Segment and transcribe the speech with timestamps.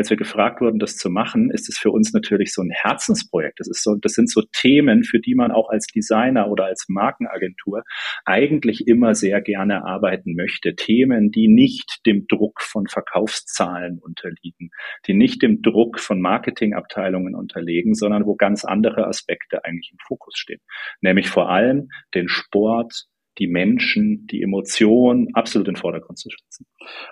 [0.00, 3.60] als wir gefragt wurden, das zu machen, ist es für uns natürlich so ein Herzensprojekt.
[3.60, 6.86] Das ist so, das sind so Themen, für die man auch als Designer oder als
[6.88, 7.82] Markenagentur
[8.24, 10.74] eigentlich immer sehr gerne arbeiten möchte.
[10.74, 14.70] Themen, die nicht dem Druck von Verkaufszahlen unterliegen,
[15.06, 20.38] die nicht dem Druck von Marketingabteilungen unterliegen, sondern wo ganz andere Aspekte eigentlich im Fokus
[20.38, 20.60] stehen.
[21.02, 23.04] Nämlich vor allem den Sport,
[23.40, 26.66] die Menschen, die Emotionen absolut in den Vordergrund zu setzen.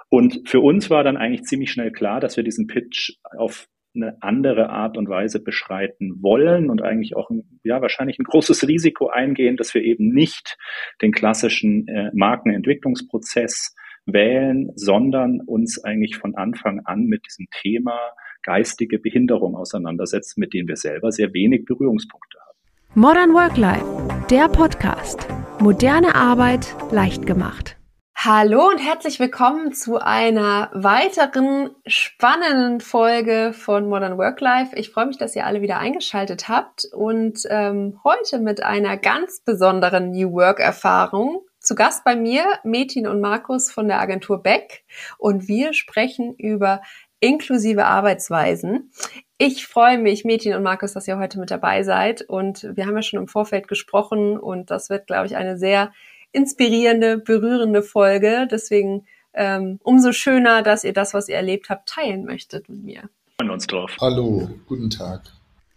[0.08, 4.16] Und für uns war dann eigentlich ziemlich schnell klar, dass wir diesen Pitch auf eine
[4.20, 9.08] andere Art und Weise beschreiten wollen und eigentlich auch ein, ja wahrscheinlich ein großes Risiko
[9.08, 10.56] eingehen, dass wir eben nicht
[11.02, 13.74] den klassischen äh, Markenentwicklungsprozess
[14.06, 17.98] wählen, sondern uns eigentlich von Anfang an mit diesem Thema
[18.42, 22.58] geistige Behinderung auseinandersetzen, mit dem wir selber sehr wenig Berührungspunkte haben.
[22.94, 25.28] Modern Work Life, der Podcast.
[25.60, 27.76] Moderne Arbeit leicht gemacht.
[28.14, 34.76] Hallo und herzlich willkommen zu einer weiteren spannenden Folge von Modern Work Life.
[34.76, 39.40] Ich freue mich, dass ihr alle wieder eingeschaltet habt und ähm, heute mit einer ganz
[39.44, 41.42] besonderen New Work Erfahrung.
[41.58, 44.84] Zu Gast bei mir Metin und Markus von der Agentur Beck
[45.18, 46.82] und wir sprechen über
[47.18, 48.92] inklusive Arbeitsweisen.
[49.40, 52.22] Ich freue mich, Mädchen und Markus, dass ihr heute mit dabei seid.
[52.22, 55.92] Und wir haben ja schon im Vorfeld gesprochen und das wird, glaube ich, eine sehr
[56.32, 58.48] inspirierende, berührende Folge.
[58.50, 63.02] Deswegen ähm, umso schöner, dass ihr das, was ihr erlebt habt, teilen möchtet mit mir.
[63.38, 63.96] Freuen uns drauf.
[64.00, 65.22] Hallo, guten Tag.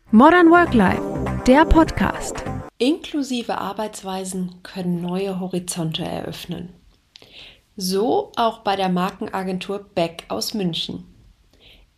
[0.09, 2.43] Modern Work Life, der Podcast.
[2.79, 6.69] Inklusive Arbeitsweisen können neue Horizonte eröffnen.
[7.77, 11.10] So auch bei der Markenagentur Beck aus München.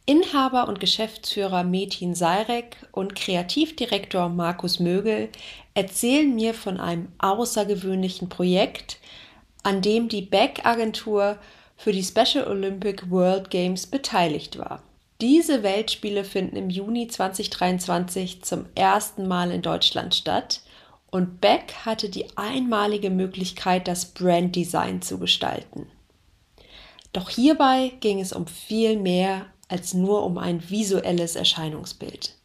[0.06, 5.30] Inhaber und Geschäftsführer Metin Seirek und Kreativdirektor Markus Mögel
[5.76, 8.98] erzählen mir von einem außergewöhnlichen Projekt,
[9.64, 11.38] an dem die Beck-Agentur
[11.78, 14.84] für die Special Olympic World Games beteiligt war.
[15.22, 20.64] Diese Weltspiele finden im Juni 2023 zum ersten Mal in Deutschland statt
[21.12, 25.88] und Beck hatte die einmalige Möglichkeit, das Branddesign zu gestalten.
[27.14, 32.36] Doch hierbei ging es um viel mehr als nur um ein visuelles Erscheinungsbild.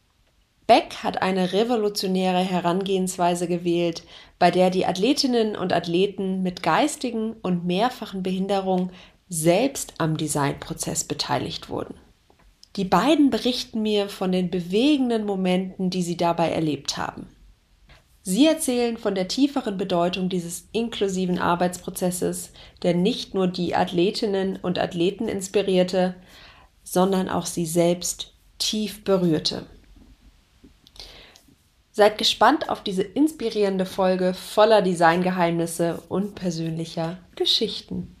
[0.65, 4.01] Beck hat eine revolutionäre Herangehensweise gewählt,
[4.39, 8.89] bei der die Athletinnen und Athleten mit geistigen und mehrfachen Behinderungen
[9.29, 11.93] selbst am Designprozess beteiligt wurden.
[12.75, 17.27] Die beiden berichten mir von den bewegenden Momenten, die sie dabei erlebt haben.
[18.23, 24.79] Sie erzählen von der tieferen Bedeutung dieses inklusiven Arbeitsprozesses, der nicht nur die Athletinnen und
[24.79, 26.15] Athleten inspirierte,
[26.91, 29.67] sondern auch sie selbst tief berührte.
[31.91, 38.15] Seid gespannt auf diese inspirierende Folge voller Designgeheimnisse und persönlicher Geschichten.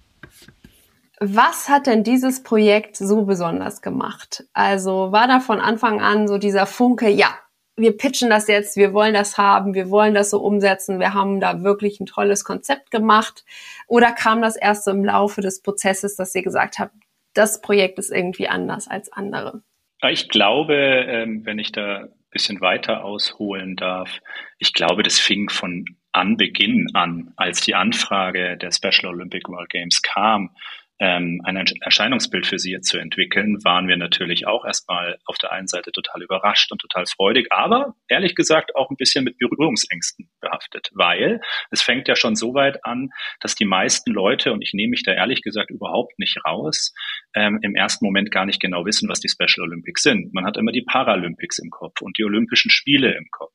[1.19, 4.45] Was hat denn dieses Projekt so besonders gemacht?
[4.53, 7.33] Also war da von Anfang an so dieser Funke, ja,
[7.75, 11.39] wir pitchen das jetzt, wir wollen das haben, wir wollen das so umsetzen, wir haben
[11.39, 13.45] da wirklich ein tolles Konzept gemacht?
[13.87, 16.93] Oder kam das erst so im Laufe des Prozesses, dass ihr gesagt habt,
[17.33, 19.61] das Projekt ist irgendwie anders als andere?
[20.09, 24.19] Ich glaube, ähm, wenn ich da ein bisschen weiter ausholen darf,
[24.57, 30.01] ich glaube, das fing von Anbeginn an, als die Anfrage der Special Olympic World Games
[30.01, 30.55] kam,
[30.99, 35.67] ähm, ein Erscheinungsbild für sie zu entwickeln, waren wir natürlich auch erstmal auf der einen
[35.67, 40.89] Seite total überrascht und total freudig, aber ehrlich gesagt auch ein bisschen mit Berührungsängsten behaftet,
[40.93, 41.39] weil
[41.71, 43.09] es fängt ja schon so weit an,
[43.39, 46.93] dass die meisten Leute, und ich nehme mich da ehrlich gesagt überhaupt nicht raus,
[47.33, 50.33] ähm, im ersten Moment gar nicht genau wissen, was die Special Olympics sind.
[50.33, 53.53] Man hat immer die Paralympics im Kopf und die Olympischen Spiele im Kopf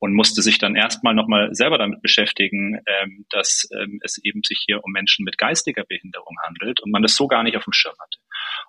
[0.00, 4.62] und musste sich dann erstmal nochmal selber damit beschäftigen, ähm, dass ähm, es eben sich
[4.64, 7.72] hier um Menschen mit geistiger Behinderung handelt und man das so gar nicht auf dem
[7.72, 8.18] Schirm hatte.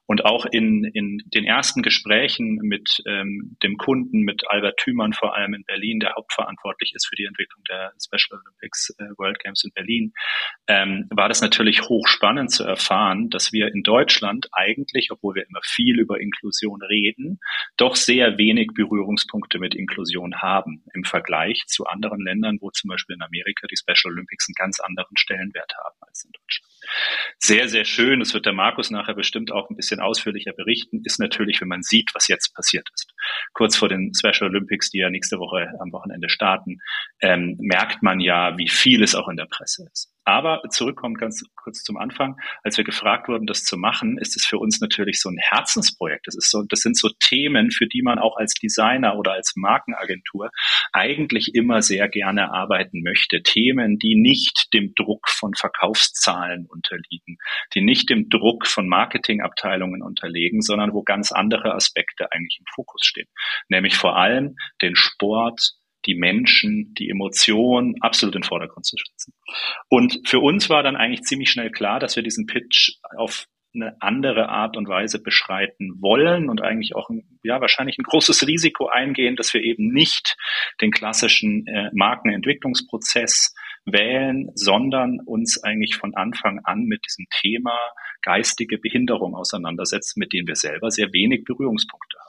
[0.05, 5.35] Und auch in, in den ersten Gesprächen mit ähm, dem Kunden, mit Albert Thümann vor
[5.35, 9.63] allem in Berlin, der hauptverantwortlich ist für die Entwicklung der Special Olympics äh, World Games
[9.63, 10.13] in Berlin,
[10.67, 15.61] ähm, war das natürlich hochspannend zu erfahren, dass wir in Deutschland eigentlich, obwohl wir immer
[15.63, 17.39] viel über Inklusion reden,
[17.77, 23.15] doch sehr wenig Berührungspunkte mit Inklusion haben im Vergleich zu anderen Ländern, wo zum Beispiel
[23.15, 26.68] in Amerika die Special Olympics einen ganz anderen Stellenwert haben als in Deutschland.
[27.39, 31.19] Sehr, sehr schön, das wird der Markus nachher bestimmt auch ein bisschen ausführlicher berichten, ist
[31.19, 33.11] natürlich, wenn man sieht, was jetzt passiert ist.
[33.53, 36.79] Kurz vor den Special Olympics, die ja nächste Woche am Wochenende starten,
[37.21, 40.13] ähm, merkt man ja, wie viel es auch in der Presse ist.
[40.29, 44.45] Aber zurückkommen ganz kurz zum Anfang, als wir gefragt wurden, das zu machen, ist es
[44.45, 46.27] für uns natürlich so ein Herzensprojekt.
[46.27, 49.53] Das ist so, das sind so Themen, für die man auch als Designer oder als
[49.55, 50.51] Markenagentur
[50.93, 53.41] eigentlich immer sehr gerne arbeiten möchte.
[53.41, 57.39] Themen, die nicht dem Druck von Verkaufszahlen unterliegen,
[57.73, 63.01] die nicht dem Druck von Marketingabteilungen unterliegen, sondern wo ganz andere Aspekte eigentlich im Fokus
[63.03, 63.27] stehen.
[63.67, 65.73] Nämlich vor allem den Sport,
[66.05, 69.33] die Menschen, die Emotionen absolut in den Vordergrund zu setzen.
[69.89, 74.01] Und für uns war dann eigentlich ziemlich schnell klar, dass wir diesen Pitch auf eine
[74.01, 77.09] andere Art und Weise beschreiten wollen und eigentlich auch
[77.43, 80.37] ja wahrscheinlich ein großes Risiko eingehen, dass wir eben nicht
[80.81, 83.53] den klassischen äh, Markenentwicklungsprozess
[83.85, 87.77] wählen, sondern uns eigentlich von Anfang an mit diesem Thema
[88.21, 92.28] geistige Behinderung auseinandersetzen, mit dem wir selber sehr wenig Berührungspunkte haben.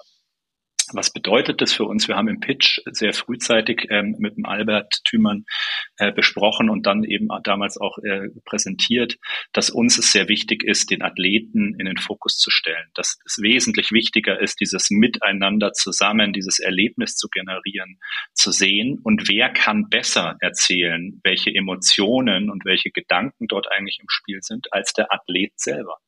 [0.92, 2.08] Was bedeutet das für uns?
[2.08, 5.44] Wir haben im Pitch sehr frühzeitig ähm, mit dem Albert Thümann
[5.98, 9.16] äh, besprochen und dann eben damals auch äh, präsentiert,
[9.52, 12.88] dass uns es sehr wichtig ist, den Athleten in den Fokus zu stellen.
[12.94, 17.98] Dass es wesentlich wichtiger ist, dieses Miteinander zusammen, dieses Erlebnis zu generieren,
[18.34, 18.98] zu sehen.
[19.02, 24.72] Und wer kann besser erzählen, welche Emotionen und welche Gedanken dort eigentlich im Spiel sind,
[24.72, 25.98] als der Athlet selber?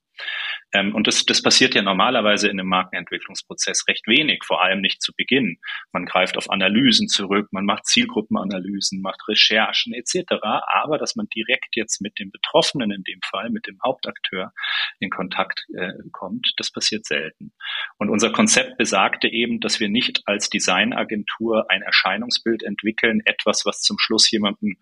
[0.72, 5.02] Ähm, und das, das passiert ja normalerweise in einem Markenentwicklungsprozess recht wenig, vor allem nicht
[5.02, 5.58] zu Beginn.
[5.92, 10.34] Man greift auf Analysen zurück, man macht Zielgruppenanalysen, macht Recherchen etc.
[10.72, 14.52] Aber dass man direkt jetzt mit dem Betroffenen in dem Fall, mit dem Hauptakteur
[14.98, 17.52] in Kontakt äh, kommt, das passiert selten.
[17.98, 23.82] Und unser Konzept besagte eben, dass wir nicht als Designagentur ein Erscheinungsbild entwickeln, etwas, was
[23.82, 24.78] zum Schluss jemandem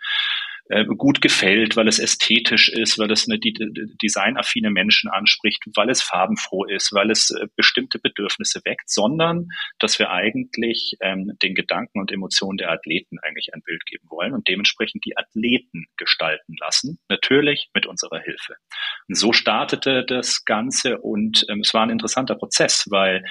[0.70, 6.00] äh, gut gefällt, weil es ästhetisch ist, weil es eine designaffine Menschen anspricht, weil es
[6.00, 9.48] farbenfroh ist, weil es äh, bestimmte Bedürfnisse weckt, sondern
[9.80, 14.32] dass wir eigentlich ähm, den Gedanken und Emotionen der Athleten eigentlich ein Bild geben wollen
[14.32, 18.54] und dementsprechend die Athleten gestalten lassen, natürlich mit unserer Hilfe.
[19.08, 23.24] Und so startete das Ganze und ähm, es war ein interessanter Prozess, weil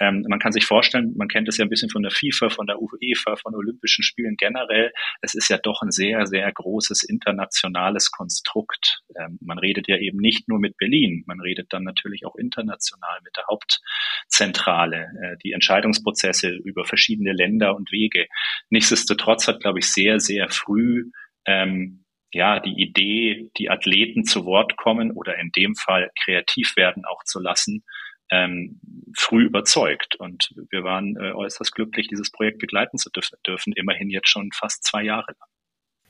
[0.00, 2.66] ähm, man kann sich vorstellen, man kennt es ja ein bisschen von der FIFA, von
[2.66, 7.02] der UEFA, von Olympischen Spielen generell, es ist ja doch ein sehr, sehr großes großes
[7.04, 9.00] internationales Konstrukt.
[9.18, 13.18] Ähm, man redet ja eben nicht nur mit Berlin, man redet dann natürlich auch international
[13.24, 18.26] mit der Hauptzentrale, äh, die Entscheidungsprozesse über verschiedene Länder und Wege.
[18.70, 21.10] Nichtsdestotrotz hat, glaube ich, sehr, sehr früh
[21.46, 27.04] ähm, ja, die Idee, die Athleten zu Wort kommen oder in dem Fall kreativ werden
[27.04, 27.84] auch zu lassen,
[28.30, 28.80] ähm,
[29.16, 30.16] früh überzeugt.
[30.16, 33.10] Und wir waren äh, äußerst glücklich, dieses Projekt begleiten zu
[33.46, 35.55] dürfen, immerhin jetzt schon fast zwei Jahre lang.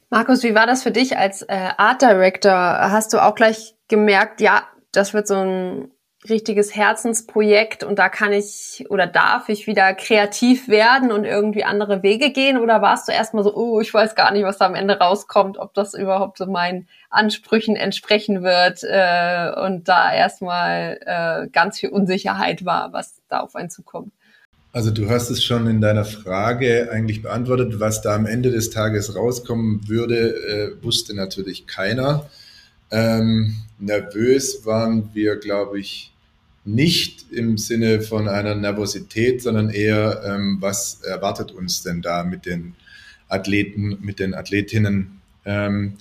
[0.08, 2.52] Markus, wie war das für dich als äh, Art Director?
[2.52, 4.62] Hast du auch gleich gemerkt, ja,
[4.92, 5.90] das wird so ein
[6.28, 12.04] richtiges Herzensprojekt und da kann ich oder darf ich wieder kreativ werden und irgendwie andere
[12.04, 12.58] Wege gehen?
[12.58, 15.58] Oder warst du erstmal so, oh, ich weiß gar nicht, was da am Ende rauskommt,
[15.58, 21.90] ob das überhaupt so meinen Ansprüchen entsprechen wird äh, und da erstmal äh, ganz viel
[21.90, 24.12] Unsicherheit war, was da auf einen zukommt?
[24.76, 27.80] Also du hast es schon in deiner Frage eigentlich beantwortet.
[27.80, 32.28] Was da am Ende des Tages rauskommen würde, äh, wusste natürlich keiner.
[32.90, 36.12] Ähm, nervös waren wir, glaube ich,
[36.66, 42.44] nicht im Sinne von einer Nervosität, sondern eher, ähm, was erwartet uns denn da mit
[42.44, 42.74] den
[43.28, 45.22] Athleten, mit den Athletinnen?
[45.46, 45.94] Ähm,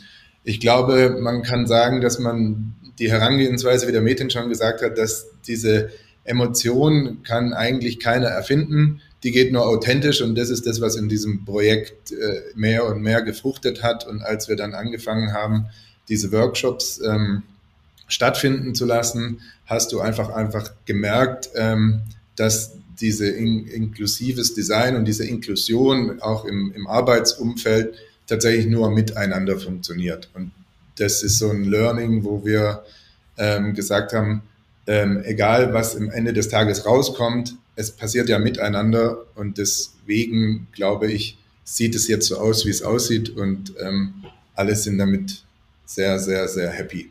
[0.44, 4.98] ich glaube, man kann sagen, dass man die Herangehensweise, wie der Mädchen schon gesagt hat,
[4.98, 5.92] dass diese
[6.26, 9.02] Emotion kann eigentlich keiner erfinden.
[9.24, 13.02] Die geht nur authentisch und das ist das, was in diesem Projekt äh, mehr und
[13.02, 14.06] mehr gefruchtet hat.
[14.06, 15.68] Und als wir dann angefangen haben,
[16.10, 17.44] diese Workshops ähm,
[18.08, 22.02] stattfinden zu lassen, hast du einfach einfach gemerkt, ähm,
[22.36, 27.96] dass diese in, inklusives Design und diese Inklusion auch im, im Arbeitsumfeld
[28.28, 30.30] tatsächlich nur miteinander funktioniert.
[30.34, 30.52] Und
[30.98, 32.84] das ist so ein Learning, wo wir
[33.38, 34.44] ähm, gesagt haben,
[34.88, 41.12] ähm, egal was im Ende des Tages rauskommt, es passiert ja miteinander und deswegen glaube
[41.12, 44.14] ich, sieht es jetzt so aus, wie es aussieht und ähm,
[44.56, 45.44] alle sind damit
[45.86, 47.10] sehr, sehr, sehr happy.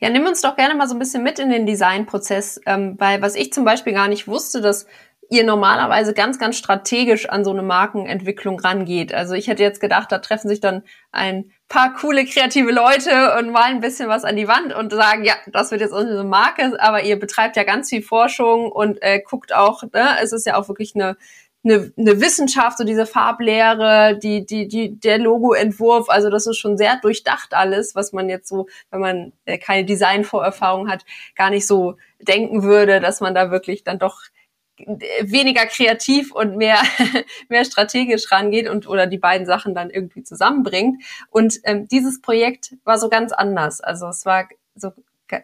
[0.00, 3.22] Ja, nimm uns doch gerne mal so ein bisschen mit in den Designprozess, ähm, weil
[3.22, 4.86] was ich zum Beispiel gar nicht wusste, dass
[5.30, 9.14] ihr normalerweise ganz, ganz strategisch an so eine Markenentwicklung rangeht.
[9.14, 10.82] Also ich hätte jetzt gedacht, da treffen sich dann
[11.12, 15.24] ein paar coole kreative Leute und malen ein bisschen was an die Wand und sagen,
[15.24, 19.20] ja, das wird jetzt unsere Marke, aber ihr betreibt ja ganz viel Forschung und äh,
[19.20, 21.16] guckt auch, ne, es ist ja auch wirklich eine
[21.62, 26.78] eine, eine Wissenschaft, so diese Farblehre, die, die, die, der Logoentwurf, also das ist schon
[26.78, 31.04] sehr durchdacht alles, was man jetzt so, wenn man äh, keine Designvorerfahrung hat,
[31.36, 34.22] gar nicht so denken würde, dass man da wirklich dann doch
[35.22, 36.78] weniger kreativ und mehr,
[37.48, 41.02] mehr strategisch rangeht und oder die beiden Sachen dann irgendwie zusammenbringt.
[41.30, 43.80] Und ähm, dieses Projekt war so ganz anders.
[43.80, 44.92] Also es war so,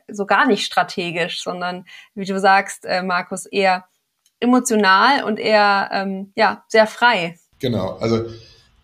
[0.08, 3.86] so gar nicht strategisch, sondern wie du sagst, äh, Markus, eher
[4.40, 7.38] emotional und eher ähm, ja, sehr frei.
[7.58, 8.26] Genau, also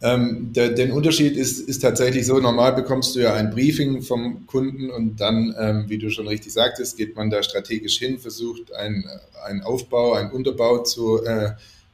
[0.02, 4.46] ähm, der, den Unterschied ist, ist tatsächlich so, normal bekommst du ja ein Briefing vom
[4.46, 8.74] Kunden und dann, ähm, wie du schon richtig sagtest, geht man da strategisch hin, versucht
[8.74, 9.04] einen,
[9.44, 11.52] einen Aufbau, einen Unterbau zu äh,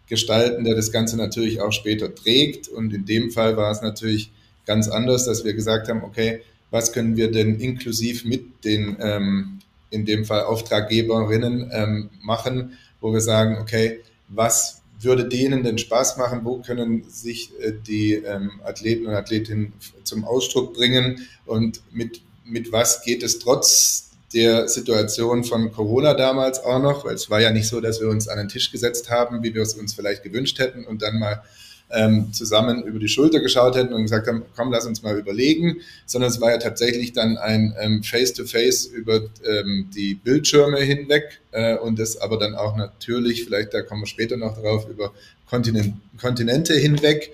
[0.09, 2.69] gestalten, der das Ganze natürlich auch später trägt.
[2.69, 4.33] Und in dem Fall war es natürlich
[4.65, 9.59] ganz anders, dass wir gesagt haben, okay, was können wir denn inklusiv mit den, ähm,
[9.91, 16.17] in dem Fall Auftraggeberinnen ähm, machen, wo wir sagen, okay, was würde denen denn Spaß
[16.17, 16.41] machen?
[16.45, 19.73] Wo können sich äh, die ähm, Athleten und Athletinnen
[20.05, 21.27] zum Ausdruck bringen?
[21.47, 27.05] Und mit, mit was geht es trotz der Situation von Corona damals auch noch?
[27.05, 29.55] Weil es war ja nicht so, dass wir uns an den Tisch gesetzt haben, wie
[29.55, 31.43] wir es uns vielleicht gewünscht hätten und dann mal
[31.91, 35.79] ähm, zusammen über die Schulter geschaut hätten und gesagt haben, komm, lass uns mal überlegen,
[36.07, 41.77] sondern es war ja tatsächlich dann ein ähm, Face-to-Face über ähm, die Bildschirme hinweg äh,
[41.77, 45.13] und das aber dann auch natürlich, vielleicht da kommen wir später noch drauf, über
[45.49, 47.31] Kontinent, Kontinente hinweg.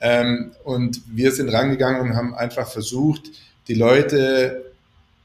[0.00, 3.30] Ähm, und wir sind rangegangen und haben einfach versucht,
[3.66, 4.64] die Leute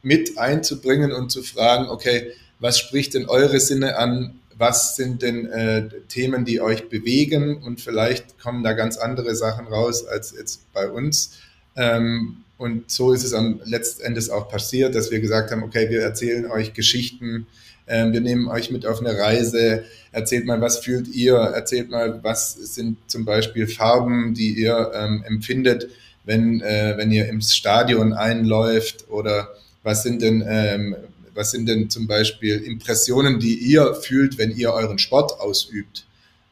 [0.02, 4.40] mit einzubringen und zu fragen, okay, was spricht denn eure Sinne an?
[4.58, 7.62] Was sind denn äh, Themen, die euch bewegen?
[7.64, 11.40] Und vielleicht kommen da ganz andere Sachen raus als jetzt bei uns.
[11.76, 15.90] Ähm, und so ist es am letzten Endes auch passiert, dass wir gesagt haben, okay,
[15.90, 17.48] wir erzählen euch Geschichten,
[17.86, 22.24] äh, wir nehmen euch mit auf eine Reise, erzählt mal, was fühlt ihr, erzählt mal,
[22.24, 25.90] was sind zum Beispiel Farben, die ihr ähm, empfindet,
[26.24, 29.10] wenn, äh, wenn ihr ins Stadion einläuft?
[29.10, 29.50] Oder
[29.82, 30.96] was sind denn ähm,
[31.34, 36.06] was sind denn zum Beispiel Impressionen, die ihr fühlt, wenn ihr euren Sport ausübt?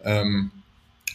[0.04, 0.52] Ähm,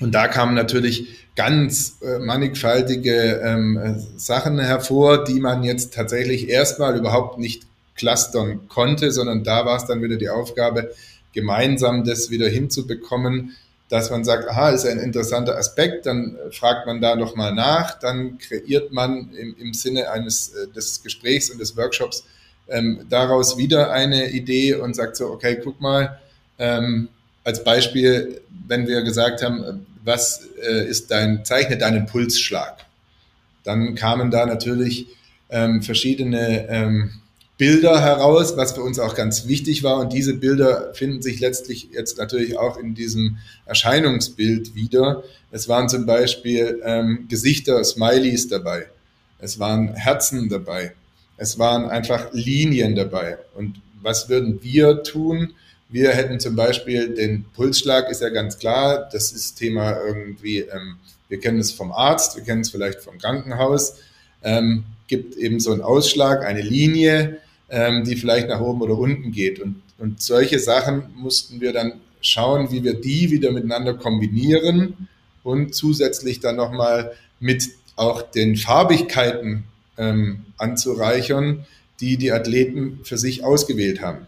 [0.01, 6.97] und da kamen natürlich ganz äh, mannigfaltige ähm, Sachen hervor, die man jetzt tatsächlich erstmal
[6.97, 10.93] überhaupt nicht clustern konnte, sondern da war es dann wieder die Aufgabe,
[11.33, 13.57] gemeinsam das wieder hinzubekommen,
[13.89, 18.39] dass man sagt, aha, ist ein interessanter Aspekt, dann fragt man da nochmal nach, dann
[18.39, 22.25] kreiert man im, im Sinne eines äh, des Gesprächs und des Workshops
[22.69, 26.19] ähm, daraus wieder eine Idee und sagt so, okay, guck mal,
[26.59, 27.09] ähm,
[27.45, 32.85] als Beispiel, wenn wir gesagt haben, was äh, ist dein, zeichne deinen Pulsschlag,
[33.65, 35.07] dann kamen da natürlich
[35.51, 37.11] ähm, verschiedene ähm,
[37.59, 39.99] Bilder heraus, was für uns auch ganz wichtig war.
[39.99, 45.23] Und diese Bilder finden sich letztlich jetzt natürlich auch in diesem Erscheinungsbild wieder.
[45.51, 48.87] Es waren zum Beispiel ähm, Gesichter, Smileys dabei.
[49.39, 50.93] Es waren Herzen dabei.
[51.37, 53.39] Es waren einfach Linien dabei.
[53.55, 55.55] Und was würden wir tun?
[55.89, 60.97] Wir hätten zum Beispiel den Pulsschlag, ist ja ganz klar, das ist Thema irgendwie, ähm,
[61.29, 63.97] wir kennen es vom Arzt, wir kennen es vielleicht vom Krankenhaus,
[64.43, 67.39] ähm, gibt eben so einen Ausschlag, eine Linie,
[67.69, 69.61] ähm, die vielleicht nach oben oder unten geht.
[69.61, 75.09] Und, und solche Sachen mussten wir dann schauen, wie wir die wieder miteinander kombinieren
[75.45, 79.65] und zusätzlich dann nochmal mit auch den Farbigkeiten
[79.99, 81.67] ähm, anzureichern,
[82.01, 84.27] die die Athleten für sich ausgewählt haben.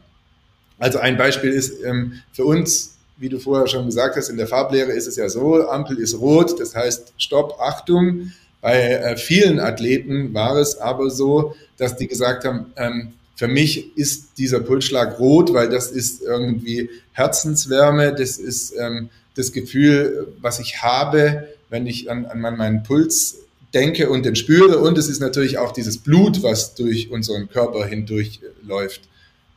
[0.78, 4.46] Also ein Beispiel ist ähm, für uns, wie du vorher schon gesagt hast, in der
[4.46, 8.32] Farblehre ist es ja so, Ampel ist rot, das heißt Stopp, Achtung.
[8.60, 13.96] Bei äh, vielen Athleten war es aber so, dass die gesagt haben, ähm, für mich
[13.96, 20.58] ist dieser Pulsschlag rot, weil das ist irgendwie Herzenswärme, das ist ähm, das Gefühl, was
[20.58, 23.36] ich habe, wenn ich an, an meinen Puls
[23.74, 24.78] denke und den spüre.
[24.78, 29.02] Und es ist natürlich auch dieses Blut, was durch unseren Körper hindurch läuft.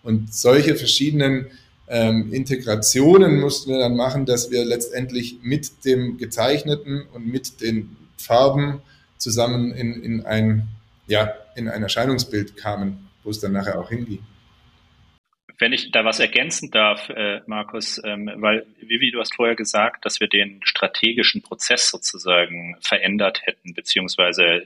[0.03, 1.47] Und solche verschiedenen
[1.87, 7.95] ähm, Integrationen mussten wir dann machen, dass wir letztendlich mit dem Gezeichneten und mit den
[8.17, 8.81] Farben
[9.17, 10.67] zusammen in, in, ein,
[11.07, 14.19] ja, in ein Erscheinungsbild kamen, wo es dann nachher auch hinging.
[15.61, 20.05] Wenn ich da was ergänzen darf, äh, Markus, ähm, weil Vivi, du hast vorher gesagt,
[20.05, 24.63] dass wir den strategischen Prozess sozusagen verändert hätten, beziehungsweise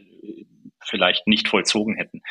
[0.85, 2.21] vielleicht nicht vollzogen hätten.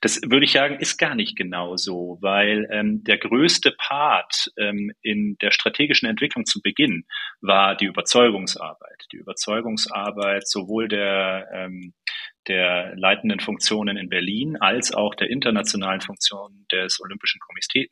[0.00, 4.92] Das würde ich sagen, ist gar nicht genau so, weil ähm, der größte Part ähm,
[5.02, 7.04] in der strategischen Entwicklung zu Beginn
[7.40, 9.06] war die Überzeugungsarbeit.
[9.10, 11.92] Die Überzeugungsarbeit sowohl der, ähm,
[12.48, 17.40] der leitenden Funktionen in Berlin als auch der internationalen Funktion des Olympischen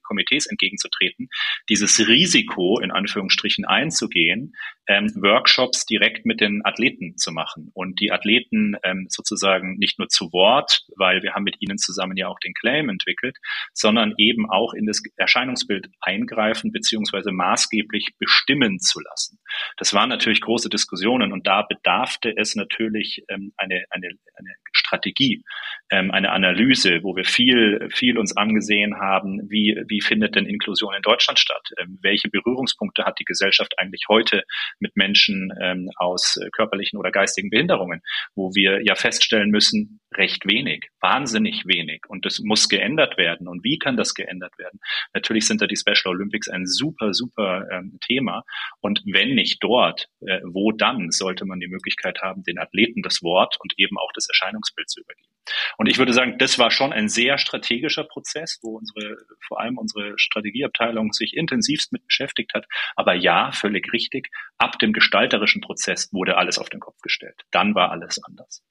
[0.03, 1.29] Komitees entgegenzutreten,
[1.69, 4.55] dieses Risiko in Anführungsstrichen einzugehen,
[4.91, 10.09] ähm, Workshops direkt mit den Athleten zu machen und die Athleten ähm, sozusagen nicht nur
[10.09, 13.37] zu Wort, weil wir haben mit ihnen zusammen ja auch den Claim entwickelt,
[13.73, 19.39] sondern eben auch in das Erscheinungsbild eingreifen beziehungsweise maßgeblich bestimmen zu lassen.
[19.77, 25.43] Das waren natürlich große Diskussionen und da bedarfte es natürlich ähm, eine, eine, eine Strategie,
[25.91, 30.95] ähm, eine Analyse, wo wir viel, viel uns angesehen haben, wie, wie findet denn Inklusion
[30.95, 31.69] in Deutschland statt?
[31.79, 34.43] Ähm, welche Berührungspunkte hat die Gesellschaft eigentlich heute
[34.79, 38.01] mit Menschen ähm, aus körperlichen oder geistigen Behinderungen,
[38.35, 42.03] wo wir ja feststellen müssen, recht wenig, wahnsinnig wenig.
[42.09, 43.49] Und das muss geändert werden.
[43.49, 44.81] Und wie kann das geändert werden?
[45.15, 48.43] Natürlich sind da die Special Olympics ein super, super ähm, Thema.
[48.81, 53.23] Und wenn nicht dort, äh, wo dann sollte man die Möglichkeit haben, den Athleten das
[53.23, 55.29] Wort und eben auch das Erscheinungsbild zu übergeben.
[55.77, 59.79] Und ich würde sagen, das war schon ein sehr strategischer Prozess, wo unsere, vor allem
[59.79, 62.67] unsere Strategieabteilung sich intensivst mit beschäftigt hat.
[62.97, 64.31] Aber ja, völlig richtig.
[64.59, 67.43] Ab dem gestalterischen Prozess wurde alles auf den Kopf gestellt.
[67.51, 68.63] Dann war alles anders.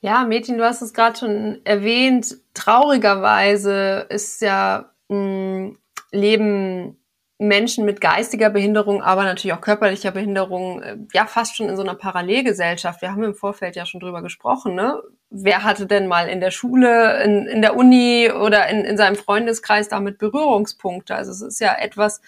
[0.00, 2.36] Ja, Mädchen, du hast es gerade schon erwähnt.
[2.54, 5.78] Traurigerweise ist ja mh, hm,
[6.10, 7.01] Leben
[7.42, 11.82] Menschen mit geistiger Behinderung, aber natürlich auch körperlicher Behinderung, äh, ja fast schon in so
[11.82, 13.02] einer Parallelgesellschaft.
[13.02, 15.02] Wir haben im Vorfeld ja schon drüber gesprochen, ne?
[15.30, 19.16] Wer hatte denn mal in der Schule, in, in der Uni oder in, in seinem
[19.16, 21.14] Freundeskreis damit Berührungspunkte?
[21.14, 22.20] Also es ist ja etwas,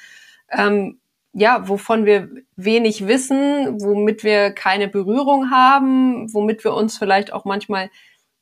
[0.51, 0.99] ähm,
[1.33, 7.45] ja, wovon wir wenig wissen, womit wir keine Berührung haben, womit wir uns vielleicht auch
[7.45, 7.91] manchmal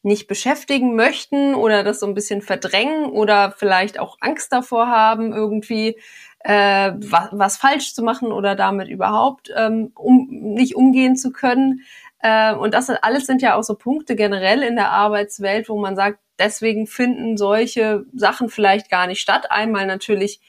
[0.03, 5.33] nicht beschäftigen möchten oder das so ein bisschen verdrängen oder vielleicht auch Angst davor haben,
[5.33, 5.97] irgendwie
[6.45, 11.83] äh, was, was falsch zu machen oder damit überhaupt ähm, um, nicht umgehen zu können.
[12.21, 15.97] Äh, und das alles sind ja auch so Punkte generell in der Arbeitswelt, wo man
[15.97, 19.51] sagt, deswegen finden solche Sachen vielleicht gar nicht statt.
[19.51, 20.41] Einmal natürlich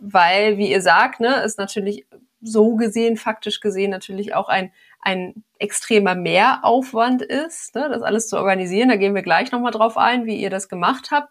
[0.00, 2.06] weil, wie ihr sagt, ne, ist natürlich
[2.40, 8.38] so gesehen, faktisch gesehen natürlich auch ein, ein extremer Mehraufwand ist, ne, das alles zu
[8.38, 8.88] organisieren.
[8.88, 11.30] Da gehen wir gleich nochmal drauf ein, wie ihr das gemacht habt.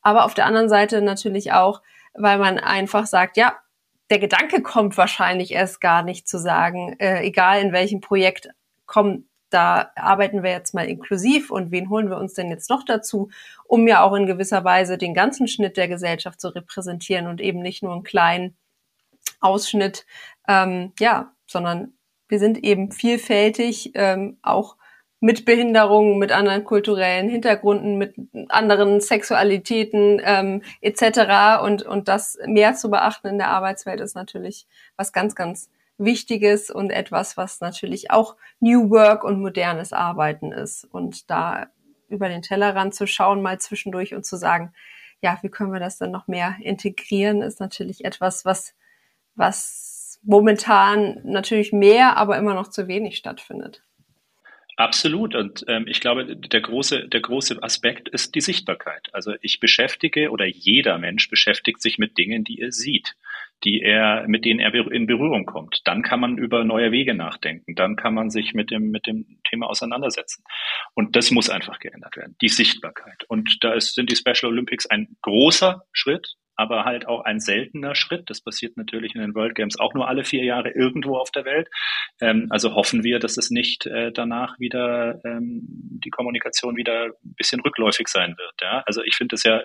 [0.00, 1.82] Aber auf der anderen Seite natürlich auch,
[2.14, 3.56] weil man einfach sagt, ja,
[4.10, 8.48] der Gedanke kommt wahrscheinlich erst gar nicht zu sagen, äh, egal in welchem Projekt
[8.86, 12.84] kommt, da arbeiten wir jetzt mal inklusiv und wen holen wir uns denn jetzt noch
[12.84, 13.30] dazu,
[13.64, 17.60] um ja auch in gewisser Weise den ganzen Schnitt der Gesellschaft zu repräsentieren und eben
[17.60, 18.56] nicht nur einen kleinen
[19.40, 20.06] Ausschnitt,
[20.48, 21.94] ähm, ja, sondern
[22.28, 24.76] wir sind eben vielfältig, ähm, auch
[25.24, 28.14] mit Behinderungen, mit anderen kulturellen Hintergründen, mit
[28.50, 31.62] anderen Sexualitäten ähm, etc.
[31.62, 34.66] Und, und das mehr zu beachten in der Arbeitswelt ist natürlich
[34.98, 40.84] was ganz, ganz Wichtiges und etwas, was natürlich auch New Work und modernes Arbeiten ist.
[40.84, 41.68] Und da
[42.08, 44.74] über den Tellerrand zu schauen, mal zwischendurch und zu sagen,
[45.22, 48.74] ja, wie können wir das dann noch mehr integrieren, ist natürlich etwas, was,
[49.36, 53.82] was momentan natürlich mehr, aber immer noch zu wenig stattfindet.
[54.76, 55.34] Absolut.
[55.34, 59.08] Und ähm, ich glaube, der große, der große Aspekt ist die Sichtbarkeit.
[59.12, 63.14] Also ich beschäftige oder jeder Mensch beschäftigt sich mit Dingen, die er sieht
[63.64, 65.80] die er, mit denen er in Berührung kommt.
[65.84, 67.74] Dann kann man über neue Wege nachdenken.
[67.74, 70.44] Dann kann man sich mit dem, mit dem Thema auseinandersetzen.
[70.94, 72.36] Und das muss einfach geändert werden.
[72.42, 73.24] Die Sichtbarkeit.
[73.28, 77.94] Und da ist, sind die Special Olympics ein großer Schritt, aber halt auch ein seltener
[77.94, 78.30] Schritt.
[78.30, 81.44] Das passiert natürlich in den World Games auch nur alle vier Jahre irgendwo auf der
[81.44, 81.68] Welt.
[82.20, 85.62] Ähm, also hoffen wir, dass es nicht äh, danach wieder ähm,
[86.04, 88.54] die Kommunikation wieder ein bisschen rückläufig sein wird.
[88.60, 88.82] Ja?
[88.86, 89.62] Also ich finde es ja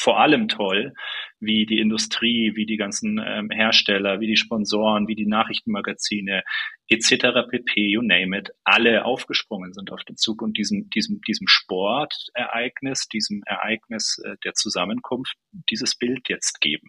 [0.00, 0.94] vor allem toll,
[1.40, 6.42] wie die Industrie, wie die ganzen ähm, Hersteller, wie die Sponsoren, wie die Nachrichtenmagazine
[6.88, 7.48] etc.
[7.50, 13.08] pp, you name it, alle aufgesprungen sind auf den Zug und diesem, diesem, diesem Sportereignis,
[13.08, 15.34] diesem Ereignis äh, der Zusammenkunft
[15.68, 16.88] dieses Bild jetzt geben.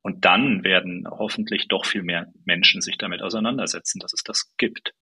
[0.00, 4.94] Und dann werden hoffentlich doch viel mehr Menschen sich damit auseinandersetzen, dass es das gibt.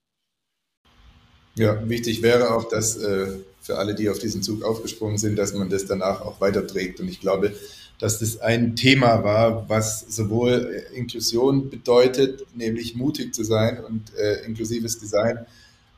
[1.54, 3.28] Ja, wichtig wäre auch, dass äh,
[3.68, 7.00] für alle, die auf diesen Zug aufgesprungen sind, dass man das danach auch weiterträgt.
[7.00, 7.52] Und ich glaube,
[7.98, 14.46] dass das ein Thema war, was sowohl Inklusion bedeutet, nämlich mutig zu sein und äh,
[14.46, 15.44] inklusives Design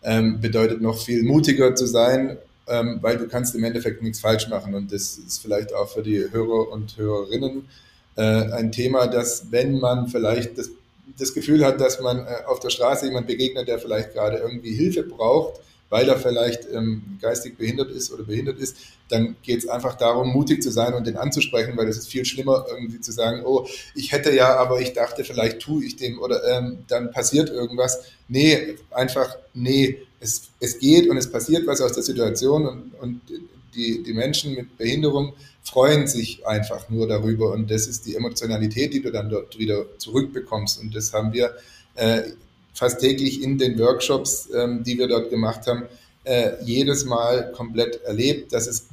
[0.03, 4.49] ähm, bedeutet noch viel mutiger zu sein, ähm, weil du kannst im Endeffekt nichts falsch
[4.49, 4.75] machen.
[4.75, 7.69] Und das ist vielleicht auch für die Hörer und Hörerinnen
[8.17, 10.71] äh, ein Thema, dass wenn man vielleicht das
[11.19, 14.75] das Gefühl hat, dass man äh, auf der Straße jemand begegnet, der vielleicht gerade irgendwie
[14.75, 18.77] Hilfe braucht, weil er vielleicht ähm, geistig behindert ist oder behindert ist,
[19.09, 22.25] dann geht es einfach darum, mutig zu sein und den anzusprechen, weil es ist viel
[22.25, 26.21] schlimmer, irgendwie zu sagen, oh, ich hätte ja, aber ich dachte, vielleicht tue ich dem
[26.21, 28.05] oder ähm, dann passiert irgendwas.
[28.29, 33.21] Nee, einfach, nee, es, es geht und es passiert was aus der Situation und, und
[33.75, 38.93] die, die Menschen mit Behinderung freuen sich einfach nur darüber und das ist die Emotionalität,
[38.95, 41.55] die du dann dort wieder zurückbekommst und das haben wir
[41.95, 42.23] äh,
[42.75, 45.85] fast täglich in den Workshops, ähm, die wir dort gemacht haben,
[46.25, 48.89] äh, jedes Mal komplett erlebt, dass es,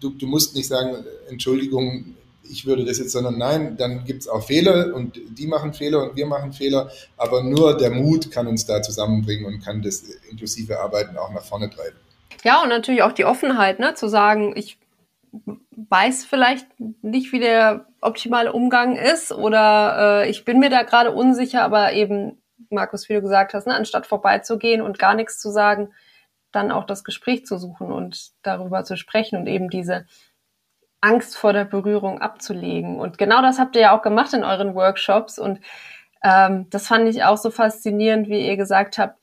[0.00, 2.14] du, du musst nicht sagen, Entschuldigung,
[2.50, 6.02] ich würde das jetzt, sondern nein, dann gibt es auch Fehler und die machen Fehler
[6.02, 10.02] und wir machen Fehler, aber nur der Mut kann uns da zusammenbringen und kann das
[10.30, 11.96] inklusive Arbeiten auch nach vorne treiben.
[12.44, 14.78] Ja, und natürlich auch die Offenheit, ne, zu sagen, ich
[15.88, 16.66] weiß vielleicht
[17.02, 21.92] nicht, wie der optimale Umgang ist oder äh, ich bin mir da gerade unsicher, aber
[21.92, 22.41] eben,
[22.72, 25.92] Markus, wie du gesagt hast, ne, anstatt vorbeizugehen und gar nichts zu sagen,
[26.52, 30.06] dann auch das Gespräch zu suchen und darüber zu sprechen und eben diese
[31.00, 32.98] Angst vor der Berührung abzulegen.
[32.98, 35.38] Und genau das habt ihr ja auch gemacht in euren Workshops.
[35.38, 35.60] Und
[36.22, 39.18] ähm, das fand ich auch so faszinierend, wie ihr gesagt habt,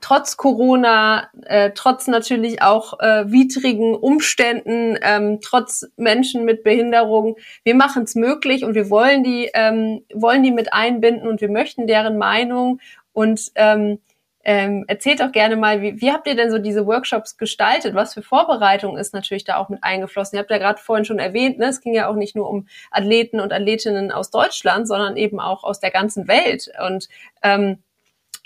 [0.00, 7.74] trotz Corona, äh, trotz natürlich auch äh, widrigen Umständen, ähm, trotz Menschen mit Behinderung, wir
[7.74, 11.86] machen es möglich und wir wollen die, ähm, wollen die mit einbinden und wir möchten
[11.86, 12.80] deren Meinung
[13.12, 13.98] und ähm,
[14.42, 17.94] ähm, erzählt auch gerne mal, wie, wie habt ihr denn so diese Workshops gestaltet?
[17.94, 20.36] Was für Vorbereitung ist natürlich da auch mit eingeflossen?
[20.36, 21.66] Ihr habt ja gerade vorhin schon erwähnt, ne?
[21.66, 25.62] es ging ja auch nicht nur um Athleten und Athletinnen aus Deutschland, sondern eben auch
[25.62, 26.70] aus der ganzen Welt.
[26.86, 27.08] Und
[27.42, 27.82] ähm,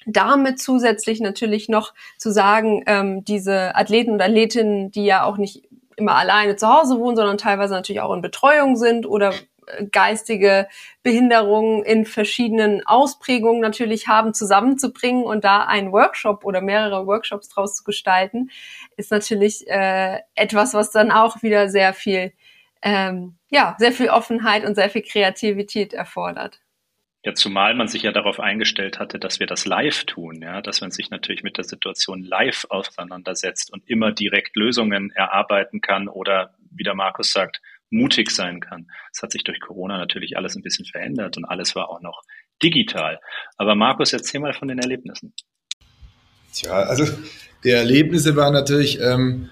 [0.07, 5.69] damit zusätzlich natürlich noch zu sagen, ähm, diese Athleten und Athletinnen, die ja auch nicht
[5.97, 9.33] immer alleine zu Hause wohnen, sondern teilweise natürlich auch in Betreuung sind oder
[9.91, 10.69] geistige
[11.03, 17.77] Behinderungen in verschiedenen Ausprägungen natürlich haben, zusammenzubringen und da einen Workshop oder mehrere Workshops draus
[17.77, 18.51] zu gestalten,
[18.97, 22.33] ist natürlich äh, etwas, was dann auch wieder sehr viel,
[22.83, 26.61] ähm, ja, sehr viel Offenheit und sehr viel Kreativität erfordert.
[27.25, 30.83] Ja, zumal man sich ja darauf eingestellt hatte, dass wir das live tun, ja, dass
[30.83, 36.55] man sich natürlich mit der Situation live auseinandersetzt und immer direkt Lösungen erarbeiten kann oder,
[36.71, 38.89] wie der Markus sagt, mutig sein kann.
[39.11, 42.23] Es hat sich durch Corona natürlich alles ein bisschen verändert und alles war auch noch
[42.63, 43.19] digital.
[43.57, 45.33] Aber Markus, erzähl mal von den Erlebnissen.
[46.53, 47.07] Tja, also
[47.63, 49.49] die Erlebnisse waren natürlich, ähm,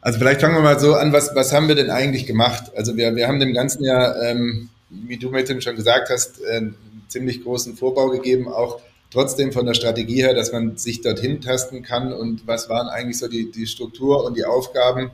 [0.00, 2.70] also vielleicht fangen wir mal so an, was, was haben wir denn eigentlich gemacht?
[2.76, 6.70] Also wir, wir haben dem Ganzen ja, ähm, wie du dem schon gesagt hast, äh,
[7.10, 11.82] ziemlich großen Vorbau gegeben, auch trotzdem von der Strategie her, dass man sich dorthin tasten
[11.82, 15.10] kann und was waren eigentlich so die, die Struktur und die Aufgaben,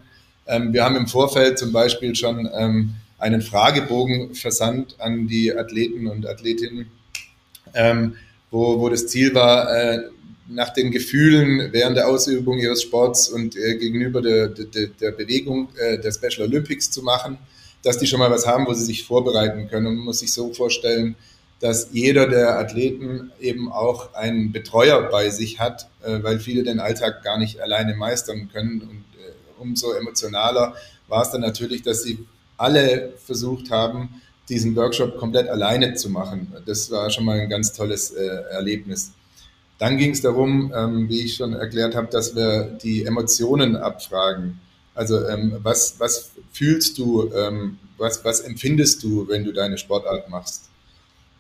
[0.47, 6.07] ähm, wir haben im Vorfeld zum Beispiel schon ähm, einen Fragebogen versandt an die Athleten
[6.07, 6.87] und Athletinnen,
[7.75, 8.17] ähm,
[8.51, 10.01] wo, wo das Ziel war, äh,
[10.49, 15.69] nach den Gefühlen während der Ausübung ihres Sports und äh, gegenüber der, der, der Bewegung
[15.77, 17.39] äh, der Special Olympics zu machen,
[17.83, 19.87] dass die schon mal was haben, wo sie sich vorbereiten können.
[19.87, 21.17] Und man muss sich so vorstellen,
[21.61, 26.81] dass jeder der Athleten eben auch einen Betreuer bei sich hat, äh, weil viele den
[26.81, 29.05] Alltag gar nicht alleine meistern können und
[29.59, 30.75] umso emotionaler
[31.09, 36.53] war es dann natürlich, dass sie alle versucht haben, diesen Workshop komplett alleine zu machen.
[36.67, 39.13] Das war schon mal ein ganz tolles äh, Erlebnis.
[39.79, 44.61] Dann ging es darum, ähm, wie ich schon erklärt habe, dass wir die Emotionen abfragen.
[44.95, 50.31] Also ähm, was, was fühlst du, ähm, was, was empfindest du, wenn du deine Sportart
[50.31, 50.71] machst?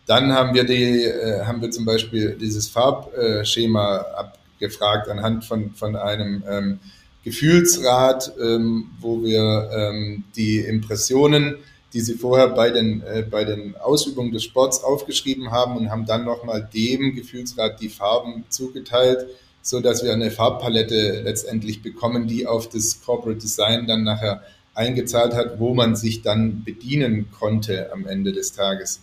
[0.06, 5.96] Dann haben wir, die, äh, haben wir zum Beispiel dieses Farbschema abgefragt anhand von, von
[5.96, 6.78] einem ähm,
[7.24, 11.56] Gefühlsrat, ähm, wo wir ähm, die Impressionen,
[11.92, 16.06] die sie vorher bei den, äh, bei den Ausübungen des Sports aufgeschrieben haben und haben
[16.06, 19.26] dann nochmal dem Gefühlsrat die Farben zugeteilt,
[19.60, 24.42] so dass wir eine Farbpalette letztendlich bekommen, die auf das Corporate Design dann nachher
[24.74, 29.00] eingezahlt hat, wo man sich dann bedienen konnte am Ende des Tages.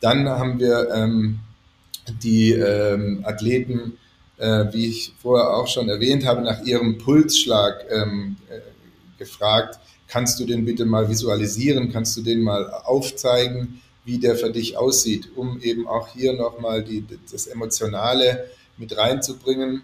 [0.00, 1.40] Dann haben wir ähm,
[2.22, 3.98] die ähm, Athleten
[4.38, 8.60] äh, wie ich vorher auch schon erwähnt habe, nach ihrem Pulsschlag ähm, äh,
[9.18, 9.78] gefragt.
[10.08, 11.92] Kannst du den bitte mal visualisieren?
[11.92, 16.84] Kannst du den mal aufzeigen, wie der für dich aussieht, um eben auch hier nochmal
[16.84, 19.82] die, das Emotionale mit reinzubringen.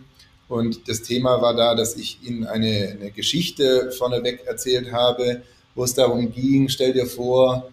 [0.49, 5.43] Und das Thema war da, dass ich Ihnen eine, eine Geschichte vorneweg erzählt habe,
[5.75, 7.72] wo es darum ging, stell dir vor,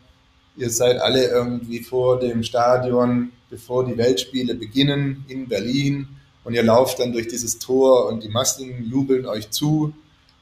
[0.59, 6.07] ihr seid alle irgendwie vor dem Stadion, bevor die Weltspiele beginnen in Berlin.
[6.43, 9.93] Und ihr lauft dann durch dieses Tor und die Massen jubeln euch zu.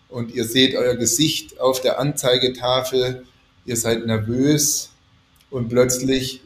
[0.09, 3.25] Und ihr seht euer Gesicht auf der Anzeigetafel,
[3.65, 4.89] ihr seid nervös.
[5.51, 6.41] Und plötzlich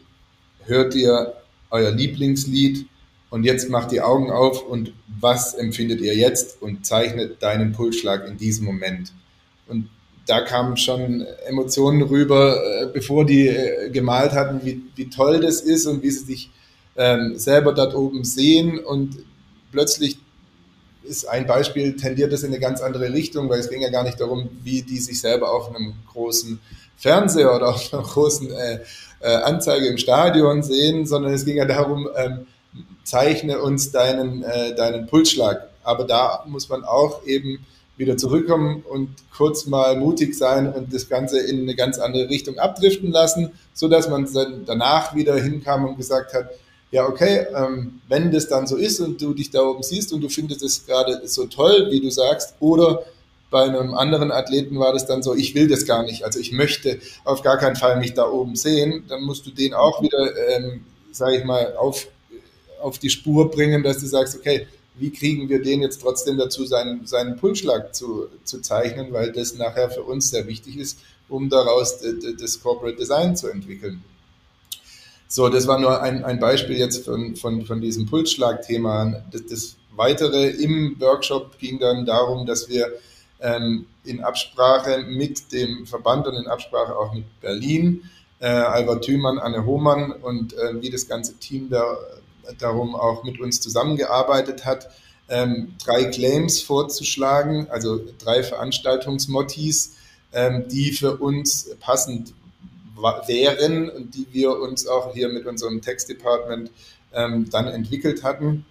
[0.66, 1.34] hört ihr
[1.70, 2.88] euer Lieblingslied.
[3.30, 4.64] Und jetzt macht die Augen auf.
[4.68, 6.62] Und was empfindet ihr jetzt?
[6.62, 9.14] Und zeichnet deinen Pulsschlag in diesem Moment.
[9.68, 9.90] Und
[10.32, 15.60] da kamen schon Emotionen rüber, äh, bevor die äh, gemalt hatten, wie, wie toll das
[15.60, 16.50] ist und wie sie sich
[16.96, 18.80] ähm, selber dort oben sehen.
[18.80, 19.18] Und
[19.74, 20.20] plötzlich
[21.04, 24.06] ist ein Beispiel, tendiert das in eine ganz andere Richtung, weil es ging ja gar
[24.06, 26.62] nicht darum, wie die sich selber auf einem großen
[26.96, 28.80] Fernseher oder auf einer großen äh,
[29.20, 32.48] äh, Anzeige im Stadion sehen, sondern es ging ja darum, ähm,
[33.04, 35.68] zeichne uns deinen, äh, deinen Pulsschlag.
[35.84, 37.66] Aber da muss man auch eben
[38.02, 42.58] wieder zurückkommen und kurz mal mutig sein und das Ganze in eine ganz andere Richtung
[42.58, 46.50] abdriften lassen, so dass man dann danach wieder hinkam und gesagt hat,
[46.92, 50.22] ja, okay, ähm, wenn das dann so ist und du dich da oben siehst und
[50.22, 53.06] du findest es gerade so toll, wie du sagst, oder
[53.50, 56.52] bei einem anderen Athleten war das dann so, ich will das gar nicht, also ich
[56.52, 60.32] möchte auf gar keinen Fall mich da oben sehen, dann musst du den auch wieder,
[60.50, 62.08] ähm, sage ich mal, auf,
[62.82, 66.66] auf die Spur bringen, dass du sagst, okay, wie kriegen wir den jetzt trotzdem dazu,
[66.66, 71.00] seinen, seinen Pulsschlag zu, zu zeichnen, weil das nachher für uns sehr wichtig ist,
[71.30, 72.00] um daraus
[72.40, 74.04] das Corporate Design zu entwickeln.
[75.28, 79.24] So, das war nur ein, ein Beispiel jetzt von, von, von diesem Pulsschlag-Thema.
[79.32, 82.92] Das, das weitere im Workshop ging dann darum, dass wir
[83.40, 89.40] ähm, in Absprache mit dem Verband und in Absprache auch mit Berlin, äh, Albert Thümann,
[89.40, 91.98] Anne Hohmann und äh, wie das ganze Team da
[92.60, 94.90] darum auch mit uns zusammengearbeitet hat,
[95.30, 99.96] ähm, drei Claims vorzuschlagen, also drei Veranstaltungsmottis,
[100.34, 102.34] ähm, die für uns passend
[103.26, 106.70] wären und die wir uns auch hier mit unserem Text-Department
[107.14, 108.66] ähm, dann entwickelt hatten.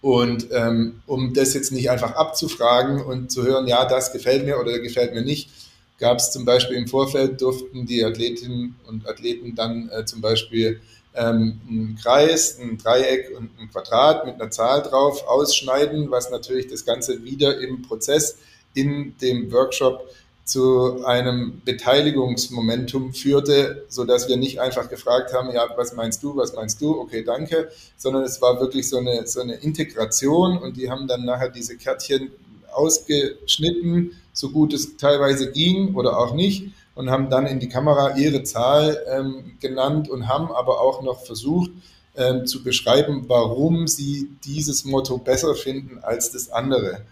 [0.00, 4.58] Und ähm, um das jetzt nicht einfach abzufragen und zu hören, ja, das gefällt mir
[4.58, 5.50] oder gefällt mir nicht,
[5.98, 10.80] gab es zum Beispiel im Vorfeld, durften die Athletinnen und Athleten dann äh, zum Beispiel
[11.14, 16.68] ähm, einen Kreis, ein Dreieck und ein Quadrat mit einer Zahl drauf ausschneiden, was natürlich
[16.68, 18.38] das Ganze wieder im Prozess
[18.74, 20.08] in dem Workshop
[20.44, 26.36] zu einem Beteiligungsmomentum führte, so dass wir nicht einfach gefragt haben, ja, was meinst du,
[26.36, 30.76] was meinst du, okay, danke, sondern es war wirklich so eine, so eine Integration und
[30.76, 32.32] die haben dann nachher diese Kärtchen
[32.72, 38.16] ausgeschnitten, so gut es teilweise ging oder auch nicht und haben dann in die Kamera
[38.16, 41.70] ihre Zahl ähm, genannt und haben aber auch noch versucht
[42.16, 47.02] ähm, zu beschreiben, warum sie dieses Motto besser finden als das andere.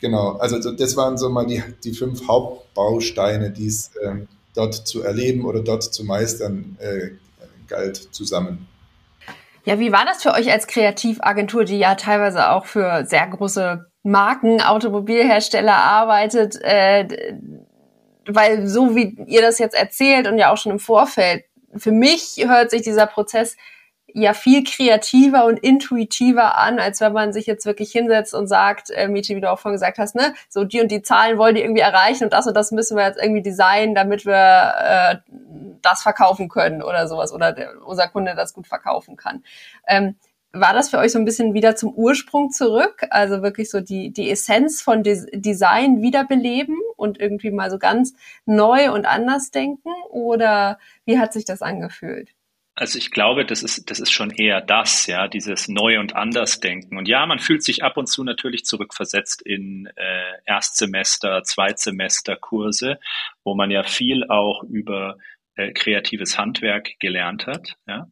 [0.00, 5.02] Genau, also das waren so mal die, die fünf Hauptbausteine, die es ähm, dort zu
[5.02, 7.10] erleben oder dort zu meistern äh,
[7.68, 8.66] galt zusammen.
[9.64, 13.86] Ja, wie war das für euch als Kreativagentur, die ja teilweise auch für sehr große
[14.02, 16.58] Marken, Automobilhersteller arbeitet?
[16.62, 17.34] Äh,
[18.26, 21.44] weil so wie ihr das jetzt erzählt und ja auch schon im Vorfeld,
[21.76, 23.56] für mich hört sich dieser Prozess
[24.14, 28.90] ja viel kreativer und intuitiver an, als wenn man sich jetzt wirklich hinsetzt und sagt,
[28.90, 31.54] äh, Michi, wie du auch vorhin gesagt hast, ne, so die und die Zahlen wollen
[31.54, 35.16] die irgendwie erreichen und das und das müssen wir jetzt irgendwie designen, damit wir äh,
[35.80, 39.42] das verkaufen können oder sowas oder der, unser Kunde das gut verkaufen kann.
[39.86, 40.16] Ähm,
[40.52, 43.06] war das für euch so ein bisschen wieder zum Ursprung zurück?
[43.08, 48.14] Also wirklich so die, die Essenz von Des Design wiederbeleben und irgendwie mal so ganz
[48.46, 49.90] neu und anders denken?
[50.10, 52.30] Oder wie hat sich das angefühlt?
[52.74, 56.96] Also ich glaube, das ist, das ist schon eher das, ja, dieses Neu- und Andersdenken.
[56.96, 62.98] Und ja, man fühlt sich ab und zu natürlich zurückversetzt in äh, Erstsemester, Zweitsemester-Kurse,
[63.44, 65.18] wo man ja viel auch über
[65.54, 68.06] äh, kreatives Handwerk gelernt hat, ja,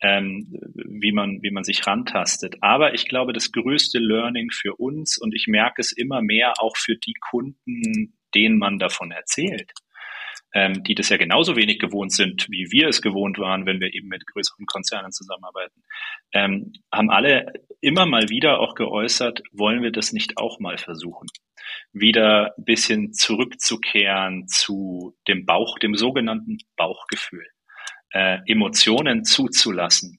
[0.00, 2.56] ähm, wie man wie man sich rantastet.
[2.62, 6.78] Aber ich glaube, das größte Learning für uns und ich merke es immer mehr auch
[6.78, 9.72] für die Kunden, denen man davon erzählt,
[10.54, 13.92] ähm, die das ja genauso wenig gewohnt sind, wie wir es gewohnt waren, wenn wir
[13.92, 15.82] eben mit größeren Konzernen zusammenarbeiten,
[16.32, 21.28] ähm, haben alle immer mal wieder auch geäußert, wollen wir das nicht auch mal versuchen?
[21.92, 27.46] Wieder ein bisschen zurückzukehren zu dem Bauch, dem sogenannten Bauchgefühl,
[28.12, 30.18] äh, Emotionen zuzulassen.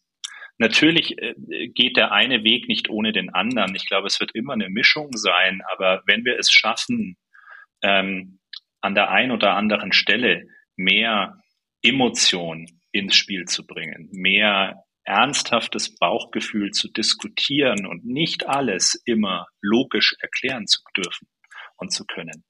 [0.59, 1.33] Natürlich äh,
[1.69, 3.73] geht der eine Weg nicht ohne den anderen.
[3.75, 7.17] Ich glaube, es wird immer eine Mischung sein, aber wenn wir es schaffen,
[7.81, 8.39] ähm,
[8.81, 11.37] an der einen oder anderen Stelle mehr
[11.81, 20.15] Emotion ins Spiel zu bringen, mehr ernsthaftes Bauchgefühl zu diskutieren und nicht alles immer logisch
[20.19, 21.27] erklären zu dürfen
[21.77, 22.43] und zu können,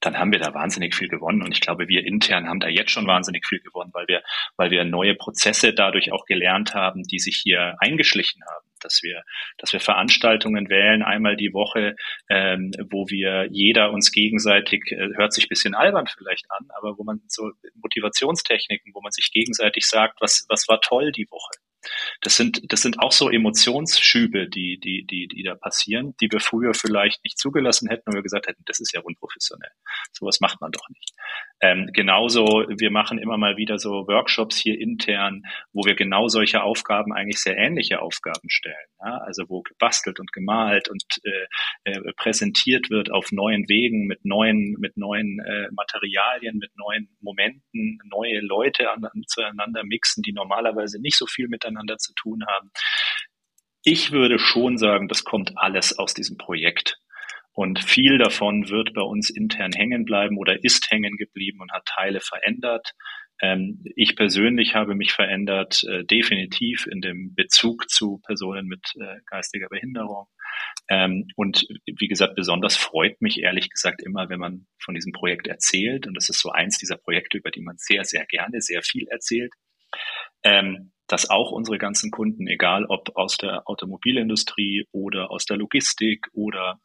[0.00, 1.42] dann haben wir da wahnsinnig viel gewonnen.
[1.42, 4.22] Und ich glaube, wir intern haben da jetzt schon wahnsinnig viel gewonnen, weil wir,
[4.56, 9.22] weil wir neue Prozesse dadurch auch gelernt haben, die sich hier eingeschlichen haben dass wir,
[9.58, 11.96] dass wir Veranstaltungen wählen, einmal die Woche,
[12.28, 17.04] ähm, wo wir jeder uns gegenseitig, äh, hört sich bisschen albern vielleicht an, aber wo
[17.04, 21.58] man so Motivationstechniken, wo man sich gegenseitig sagt, was, was war toll die Woche.
[22.20, 26.40] Das sind, das sind auch so Emotionsschübe, die, die, die, die da passieren, die wir
[26.40, 29.70] früher vielleicht nicht zugelassen hätten und wir gesagt hätten, das ist ja unprofessionell.
[30.12, 31.12] Sowas macht man doch nicht.
[31.60, 36.62] Ähm, genauso, wir machen immer mal wieder so Workshops hier intern, wo wir genau solche
[36.62, 38.76] Aufgaben, eigentlich sehr ähnliche Aufgaben stellen.
[39.04, 39.18] Ja?
[39.18, 44.76] Also wo gebastelt und gemalt und äh, äh, präsentiert wird auf neuen Wegen mit neuen,
[44.78, 51.16] mit neuen äh, Materialien, mit neuen Momenten, neue Leute an, zueinander mixen, die normalerweise nicht
[51.16, 52.70] so viel miteinander zu tun haben.
[53.84, 56.98] Ich würde schon sagen, das kommt alles aus diesem Projekt.
[57.52, 61.86] Und viel davon wird bei uns intern hängen bleiben oder ist hängen geblieben und hat
[61.86, 62.92] Teile verändert.
[63.40, 69.16] Ähm, ich persönlich habe mich verändert, äh, definitiv in dem Bezug zu Personen mit äh,
[69.26, 70.26] geistiger Behinderung.
[70.88, 75.46] Ähm, und wie gesagt, besonders freut mich ehrlich gesagt immer, wenn man von diesem Projekt
[75.46, 76.06] erzählt.
[76.06, 79.06] Und das ist so eins dieser Projekte, über die man sehr, sehr gerne, sehr viel
[79.08, 79.52] erzählt.
[80.42, 86.28] Ähm, dass auch unsere ganzen Kunden, egal ob aus der Automobilindustrie oder aus der Logistik
[86.32, 86.78] oder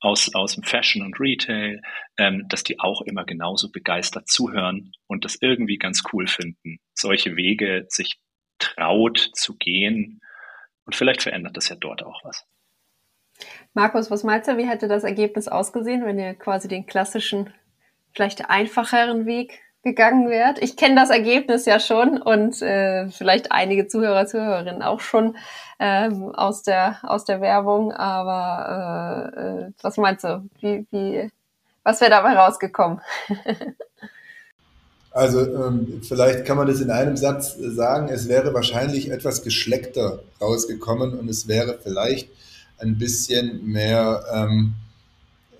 [0.00, 1.80] aus, aus dem Fashion und Retail,
[2.18, 7.36] ähm, dass die auch immer genauso begeistert zuhören und das irgendwie ganz cool finden, solche
[7.36, 8.18] Wege sich
[8.58, 10.20] traut zu gehen.
[10.84, 12.44] Und vielleicht verändert das ja dort auch was.
[13.72, 17.52] Markus, was meinst du, wie hätte das Ergebnis ausgesehen, wenn ihr quasi den klassischen,
[18.12, 20.62] vielleicht einfacheren Weg gegangen wärt?
[20.62, 25.36] Ich kenne das Ergebnis ja schon und äh, vielleicht einige Zuhörer, Zuhörerinnen auch schon
[25.78, 27.92] ähm, aus der aus der Werbung.
[27.92, 30.48] Aber äh, äh, was meinst du?
[30.60, 31.30] Wie, wie
[31.82, 33.00] was wäre dabei rausgekommen?
[35.10, 38.08] also ähm, vielleicht kann man das in einem Satz sagen.
[38.08, 42.30] Es wäre wahrscheinlich etwas geschleckter rausgekommen und es wäre vielleicht
[42.78, 44.74] ein bisschen mehr ähm,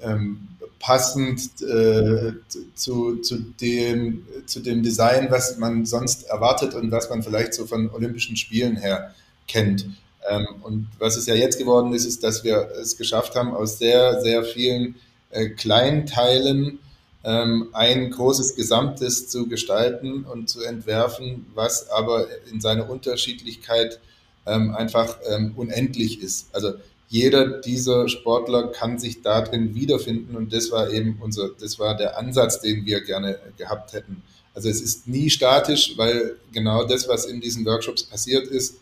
[0.02, 2.32] ähm, passend äh,
[2.74, 7.66] zu, zu, dem, zu dem Design, was man sonst erwartet und was man vielleicht so
[7.66, 9.14] von Olympischen Spielen her
[9.46, 9.86] kennt.
[10.28, 13.78] Ähm, und was es ja jetzt geworden ist, ist, dass wir es geschafft haben, aus
[13.78, 14.96] sehr, sehr vielen
[15.30, 16.80] äh, kleinen
[17.24, 24.00] ähm, ein großes Gesamtes zu gestalten und zu entwerfen, was aber in seiner Unterschiedlichkeit
[24.46, 26.48] ähm, einfach ähm, unendlich ist.
[26.52, 26.74] Also
[27.12, 32.18] jeder dieser Sportler kann sich darin wiederfinden und das war eben unser, das war der
[32.18, 34.22] Ansatz, den wir gerne gehabt hätten.
[34.54, 38.76] Also es ist nie statisch, weil genau das, was in diesen Workshops passiert ist,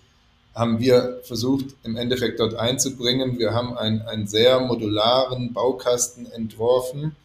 [0.54, 3.36] haben wir versucht, im Endeffekt dort einzubringen.
[3.40, 7.16] Wir haben einen, einen sehr modularen Baukasten entworfen,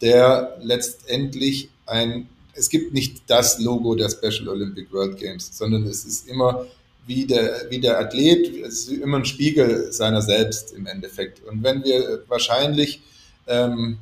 [0.00, 6.04] der letztendlich ein, es gibt nicht das Logo der Special Olympic World Games, sondern es
[6.04, 6.66] ist immer
[7.06, 11.44] wie der, wie der Athlet, es ist immer ein Spiegel seiner selbst im Endeffekt.
[11.44, 13.00] Und wenn wir wahrscheinlich
[13.46, 13.98] ähm,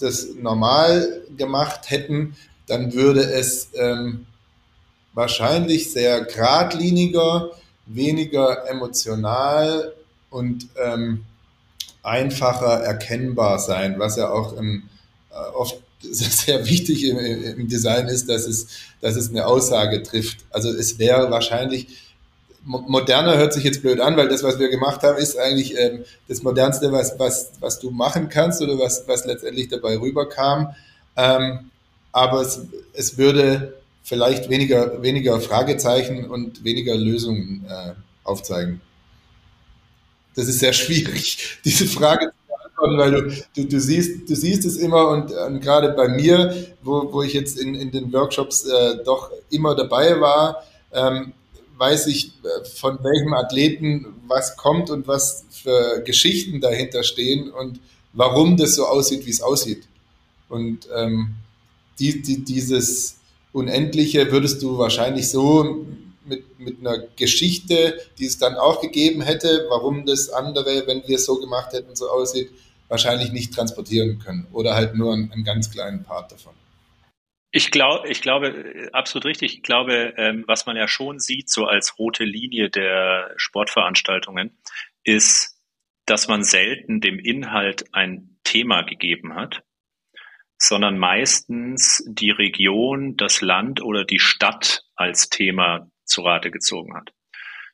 [0.00, 4.26] das normal gemacht hätten, dann würde es ähm,
[5.12, 7.52] wahrscheinlich sehr geradliniger,
[7.86, 9.92] weniger emotional
[10.30, 11.24] und ähm,
[12.02, 14.84] einfacher erkennbar sein, was ja auch im,
[15.30, 18.66] äh, oft sehr wichtig im, im, Design ist, dass es,
[19.00, 20.38] dass es eine Aussage trifft.
[20.50, 22.03] Also es wäre wahrscheinlich
[22.64, 26.04] moderner hört sich jetzt blöd an, weil das, was wir gemacht haben, ist eigentlich ähm,
[26.28, 30.74] das Modernste, was, was, was du machen kannst oder was, was letztendlich dabei rüberkam.
[31.16, 31.70] Ähm,
[32.12, 32.60] aber es,
[32.94, 38.80] es würde vielleicht weniger, weniger Fragezeichen und weniger Lösungen äh, aufzeigen.
[40.34, 44.64] Das ist sehr schwierig, diese Frage zu beantworten, weil du, du, du, siehst, du siehst
[44.64, 48.64] es immer und, und gerade bei mir, wo, wo ich jetzt in, in den Workshops
[48.64, 51.32] äh, doch immer dabei war, ähm,
[51.76, 57.80] weiß ich äh, von welchem Athleten was kommt und was für Geschichten dahinter stehen und
[58.12, 59.84] warum das so aussieht, wie es aussieht.
[60.48, 61.34] Und ähm,
[61.98, 63.16] die, die, dieses
[63.52, 65.86] Unendliche würdest du wahrscheinlich so
[66.26, 71.16] mit, mit einer Geschichte, die es dann auch gegeben hätte, warum das andere, wenn wir
[71.16, 72.50] es so gemacht hätten, so aussieht,
[72.88, 76.52] wahrscheinlich nicht transportieren können oder halt nur einen, einen ganz kleinen Part davon.
[77.56, 79.54] Ich glaube, ich glaube, absolut richtig.
[79.54, 84.58] Ich glaube, ähm, was man ja schon sieht, so als rote Linie der Sportveranstaltungen,
[85.04, 85.56] ist,
[86.04, 89.62] dass man selten dem Inhalt ein Thema gegeben hat,
[90.58, 97.12] sondern meistens die Region, das Land oder die Stadt als Thema zu Rate gezogen hat.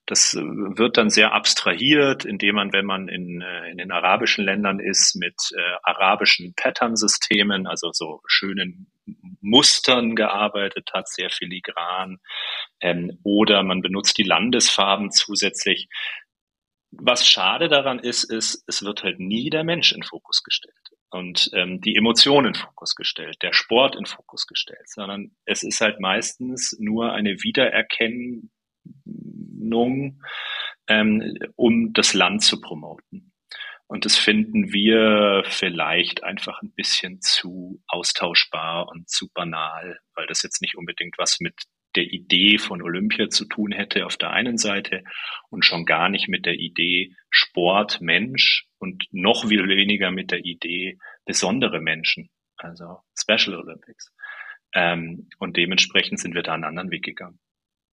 [0.04, 4.44] Das äh, wird dann sehr abstrahiert, indem man, wenn man in, äh, in den arabischen
[4.44, 8.90] Ländern ist, mit äh, arabischen Pattern-Systemen, also so schönen
[9.40, 12.18] Mustern gearbeitet hat, sehr filigran.
[12.80, 15.88] Ähm, oder man benutzt die Landesfarben zusätzlich.
[16.92, 20.74] Was schade daran ist, ist, es wird halt nie der Mensch in Fokus gestellt
[21.10, 25.80] und ähm, die Emotionen in Fokus gestellt, der Sport in Fokus gestellt, sondern es ist
[25.80, 28.50] halt meistens nur eine Wiedererkennen
[29.70, 30.22] Begegnung,
[30.88, 33.29] ähm, um das Land zu promoten.
[33.90, 40.44] Und das finden wir vielleicht einfach ein bisschen zu austauschbar und zu banal, weil das
[40.44, 41.54] jetzt nicht unbedingt was mit
[41.96, 45.02] der Idee von Olympia zu tun hätte auf der einen Seite
[45.48, 50.44] und schon gar nicht mit der Idee Sport, Mensch und noch viel weniger mit der
[50.44, 54.14] Idee besondere Menschen, also Special Olympics.
[54.72, 57.40] Ähm, und dementsprechend sind wir da einen anderen Weg gegangen.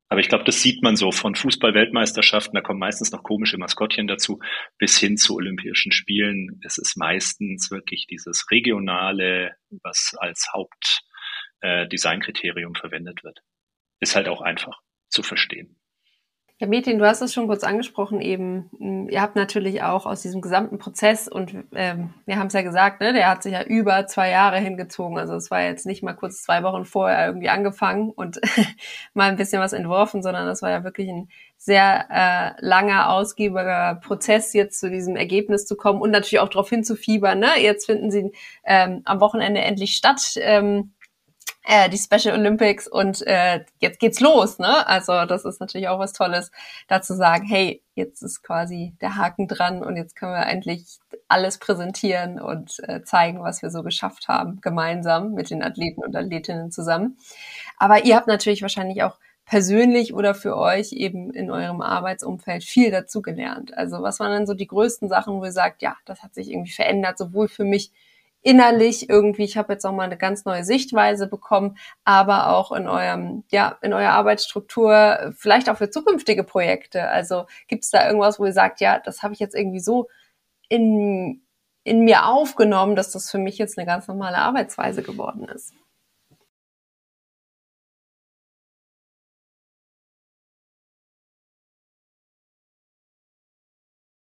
[0.10, 4.08] Aber ich glaube, das sieht man so von Fußball-Weltmeisterschaften, da kommen meistens noch komische Maskottchen
[4.08, 4.40] dazu,
[4.78, 6.62] bis hin zu Olympischen Spielen.
[6.64, 10.48] Es ist meistens wirklich dieses Regionale, was als
[11.62, 13.40] Hauptdesignkriterium äh, verwendet wird.
[14.00, 14.80] Ist halt auch einfach
[15.10, 15.78] zu verstehen.
[16.60, 18.72] Ja, Metin, du hast es schon kurz angesprochen eben.
[18.80, 22.64] Hm, ihr habt natürlich auch aus diesem gesamten Prozess und ähm, wir haben es ja
[22.64, 25.20] gesagt, ne, der hat sich ja über zwei Jahre hingezogen.
[25.20, 28.40] Also es war jetzt nicht mal kurz zwei Wochen vorher irgendwie angefangen und
[29.14, 34.00] mal ein bisschen was entworfen, sondern das war ja wirklich ein sehr äh, langer, ausgiebiger
[34.04, 37.38] Prozess, jetzt zu diesem Ergebnis zu kommen und natürlich auch darauf hinzufiebern.
[37.38, 37.50] Ne?
[37.60, 38.32] Jetzt finden sie
[38.64, 40.34] ähm, am Wochenende endlich statt.
[40.38, 40.94] Ähm,
[41.68, 44.88] äh, die Special Olympics und äh, jetzt geht's los, ne?
[44.88, 46.52] Also das ist natürlich auch was Tolles,
[46.88, 50.86] da zu sagen, hey, jetzt ist quasi der Haken dran und jetzt können wir endlich
[51.28, 56.16] alles präsentieren und äh, zeigen, was wir so geschafft haben, gemeinsam mit den Athleten und
[56.16, 57.18] Athletinnen zusammen.
[57.78, 62.92] Aber ihr habt natürlich wahrscheinlich auch persönlich oder für euch eben in eurem Arbeitsumfeld viel
[62.92, 63.76] dazugelernt.
[63.78, 66.50] Also was waren dann so die größten Sachen, wo ihr sagt, ja, das hat sich
[66.50, 67.92] irgendwie verändert, sowohl für mich
[68.48, 72.88] innerlich irgendwie, ich habe jetzt auch mal eine ganz neue Sichtweise bekommen, aber auch in
[72.88, 77.10] eurem, ja, in eurer Arbeitsstruktur, vielleicht auch für zukünftige Projekte.
[77.10, 80.08] Also gibt es da irgendwas, wo ihr sagt, ja, das habe ich jetzt irgendwie so
[80.70, 81.42] in,
[81.84, 85.74] in mir aufgenommen, dass das für mich jetzt eine ganz normale Arbeitsweise geworden ist?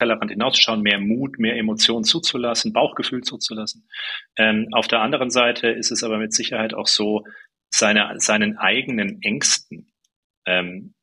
[0.05, 3.89] Tellerrand hinauszuschauen, mehr Mut, mehr Emotionen zuzulassen, Bauchgefühl zuzulassen.
[4.37, 7.25] Ähm, auf der anderen Seite ist es aber mit Sicherheit auch so,
[7.71, 9.93] seine, seinen eigenen Ängsten
[10.47, 10.95] ähm,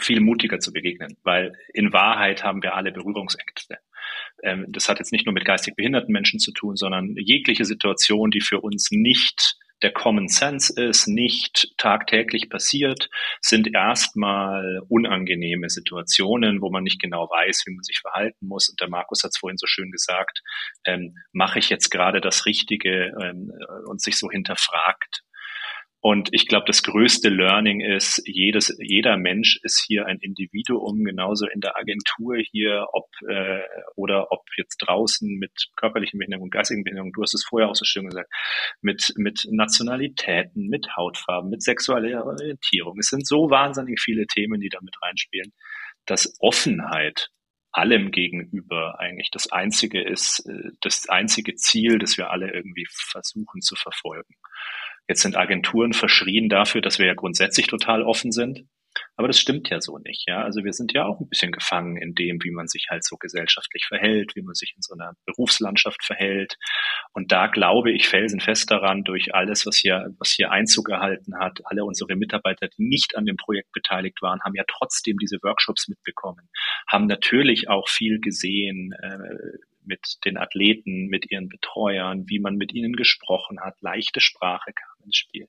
[0.00, 3.78] viel mutiger zu begegnen, weil in Wahrheit haben wir alle Berührungsängste.
[4.42, 8.30] Ähm, das hat jetzt nicht nur mit geistig behinderten Menschen zu tun, sondern jegliche Situation,
[8.30, 13.10] die für uns nicht der Common Sense ist, nicht tagtäglich passiert,
[13.40, 18.68] sind erstmal unangenehme Situationen, wo man nicht genau weiß, wie man sich verhalten muss.
[18.68, 20.42] Und der Markus hat es vorhin so schön gesagt,
[20.84, 23.52] ähm, mache ich jetzt gerade das Richtige ähm,
[23.86, 25.22] und sich so hinterfragt.
[26.04, 31.46] Und ich glaube, das größte Learning ist, jedes, jeder Mensch ist hier ein Individuum, genauso
[31.46, 33.60] in der Agentur hier, ob äh,
[33.94, 37.84] oder ob jetzt draußen mit körperlichen Behinderungen, geistigen Behinderungen, du hast es vorher auch so
[37.84, 38.28] schön gesagt,
[38.80, 42.98] mit, mit Nationalitäten, mit Hautfarben, mit sexueller Orientierung.
[42.98, 45.52] Es sind so wahnsinnig viele Themen, die da mit reinspielen,
[46.04, 47.30] dass Offenheit
[47.70, 53.60] allem gegenüber eigentlich das einzige ist, äh, das einzige Ziel, das wir alle irgendwie versuchen
[53.60, 54.34] zu verfolgen.
[55.08, 58.66] Jetzt sind Agenturen verschrien dafür, dass wir ja grundsätzlich total offen sind.
[59.16, 60.42] Aber das stimmt ja so nicht, ja.
[60.42, 63.16] Also wir sind ja auch ein bisschen gefangen in dem, wie man sich halt so
[63.16, 66.56] gesellschaftlich verhält, wie man sich in so einer Berufslandschaft verhält.
[67.12, 71.60] Und da glaube ich felsenfest daran, durch alles, was hier, was hier Einzug erhalten hat,
[71.64, 75.88] alle unsere Mitarbeiter, die nicht an dem Projekt beteiligt waren, haben ja trotzdem diese Workshops
[75.88, 76.48] mitbekommen,
[76.86, 82.72] haben natürlich auch viel gesehen, äh, mit den Athleten, mit ihren Betreuern, wie man mit
[82.72, 83.80] ihnen gesprochen hat.
[83.80, 85.48] Leichte Sprache kam ins Spiel.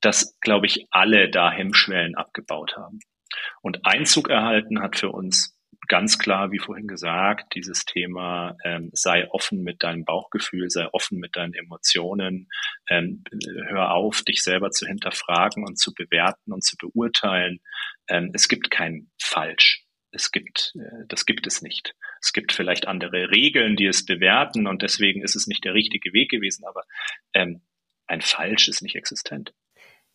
[0.00, 3.00] Dass, glaube ich, alle da Hemmschwellen abgebaut haben.
[3.62, 5.56] Und Einzug erhalten hat für uns
[5.88, 11.18] ganz klar, wie vorhin gesagt, dieses Thema, ähm, sei offen mit deinem Bauchgefühl, sei offen
[11.18, 12.48] mit deinen Emotionen,
[12.88, 13.24] ähm,
[13.68, 17.60] hör auf, dich selber zu hinterfragen und zu bewerten und zu beurteilen.
[18.08, 21.94] Ähm, es gibt kein Falsch es gibt, äh, das gibt es nicht.
[22.22, 26.12] Es gibt vielleicht andere Regeln, die es bewerten und deswegen ist es nicht der richtige
[26.12, 26.84] Weg gewesen, aber
[27.34, 27.62] ähm,
[28.06, 29.52] ein Falsch ist nicht existent.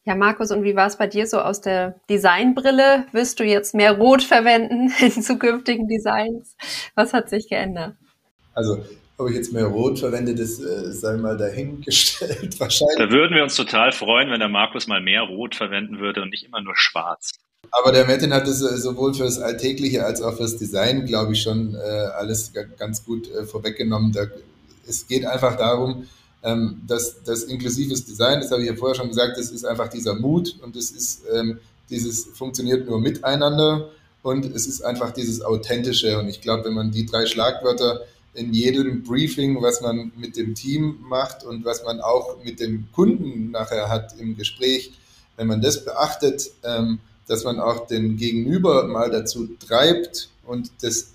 [0.04, 3.08] Ja, Markus, und wie war es bei dir so aus der Designbrille?
[3.12, 6.56] Wirst du jetzt mehr Rot verwenden in zukünftigen Designs?
[6.96, 7.98] Was hat sich geändert?
[8.54, 8.86] Also,
[9.18, 12.58] ob ich jetzt mehr Rot verwende, das äh, sei mal dahingestellt.
[12.60, 12.98] Wahrscheinlich.
[12.98, 16.30] Da würden wir uns total freuen, wenn der Markus mal mehr Rot verwenden würde und
[16.30, 17.34] nicht immer nur schwarz.
[17.72, 21.42] Aber der Metin hat es äh, sowohl fürs Alltägliche als auch fürs Design, glaube ich,
[21.42, 24.12] schon äh, alles ganz gut äh, vorweggenommen.
[24.12, 24.26] Da,
[24.88, 26.08] es geht einfach darum,
[26.44, 29.90] ähm, dass das inklusives Design, das habe ich ja vorher schon gesagt, das ist einfach
[29.90, 31.60] dieser Mut und es ist ähm,
[31.90, 33.90] dieses funktioniert nur miteinander
[34.22, 36.20] und es ist einfach dieses Authentische.
[36.20, 38.02] Und ich glaube, wenn man die drei Schlagwörter
[38.34, 42.88] in jedem Briefing, was man mit dem Team macht und was man auch mit dem
[42.94, 44.92] Kunden nachher hat im Gespräch,
[45.38, 51.10] wenn man das beachtet, ähm, dass man auch den Gegenüber mal dazu treibt und das,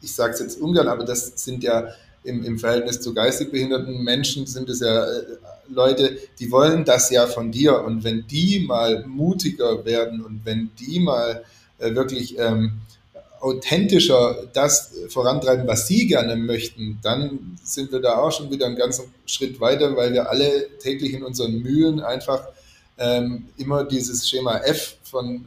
[0.00, 1.88] ich sage es jetzt ungern, aber das sind ja
[2.24, 5.22] im, im Verhältnis zu geistig behinderten Menschen sind es ja äh,
[5.68, 7.82] Leute, die wollen das ja von dir.
[7.82, 11.44] Und wenn die mal mutiger werden und wenn die mal
[11.78, 12.72] äh, wirklich ähm,
[13.40, 18.76] authentischer das vorantreiben, was sie gerne möchten, dann sind wir da auch schon wieder einen
[18.76, 22.46] ganzen Schritt weiter, weil wir alle täglich in unseren Mühen einfach
[23.02, 25.46] ähm, immer dieses Schema F von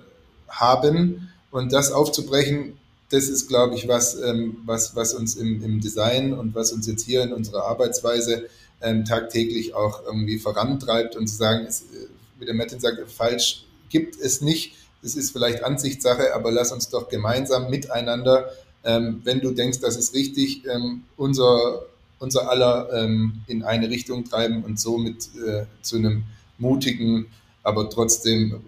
[0.50, 2.78] haben und das aufzubrechen,
[3.10, 6.86] das ist, glaube ich, was, ähm, was, was uns im, im Design und was uns
[6.86, 8.48] jetzt hier in unserer Arbeitsweise
[8.82, 12.08] ähm, tagtäglich auch irgendwie vorantreibt und zu sagen, es, äh,
[12.40, 16.90] wie der Martin sagt, falsch gibt es nicht, das ist vielleicht Ansichtssache, aber lass uns
[16.90, 18.50] doch gemeinsam miteinander,
[18.84, 21.86] ähm, wenn du denkst, das ist richtig, ähm, unser,
[22.20, 26.24] unser aller ähm, in eine Richtung treiben und somit äh, zu einem
[26.58, 27.28] mutigen,
[27.66, 28.62] aber trotzdem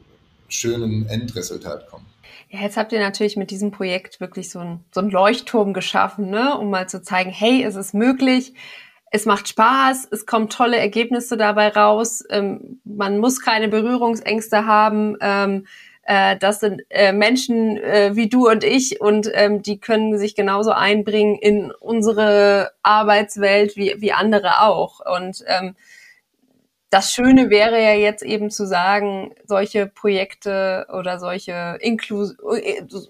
[0.50, 2.06] schönen Endresultat kommen.
[2.50, 6.30] Ja, jetzt habt ihr natürlich mit diesem Projekt wirklich so ein, so ein Leuchtturm geschaffen,
[6.30, 6.58] ne?
[6.58, 8.54] um mal zu zeigen, hey, es ist möglich,
[9.12, 15.18] es macht Spaß, es kommen tolle Ergebnisse dabei raus, ähm, man muss keine Berührungsängste haben.
[15.22, 15.68] Ähm,
[16.04, 20.36] äh, das sind äh, Menschen äh, wie du und ich und ähm, die können sich
[20.36, 25.02] genauso einbringen in unsere Arbeitswelt wie, wie andere auch.
[25.18, 25.76] Und ähm,
[26.90, 32.38] das Schöne wäre ja jetzt eben zu sagen, solche Projekte oder solche Inklus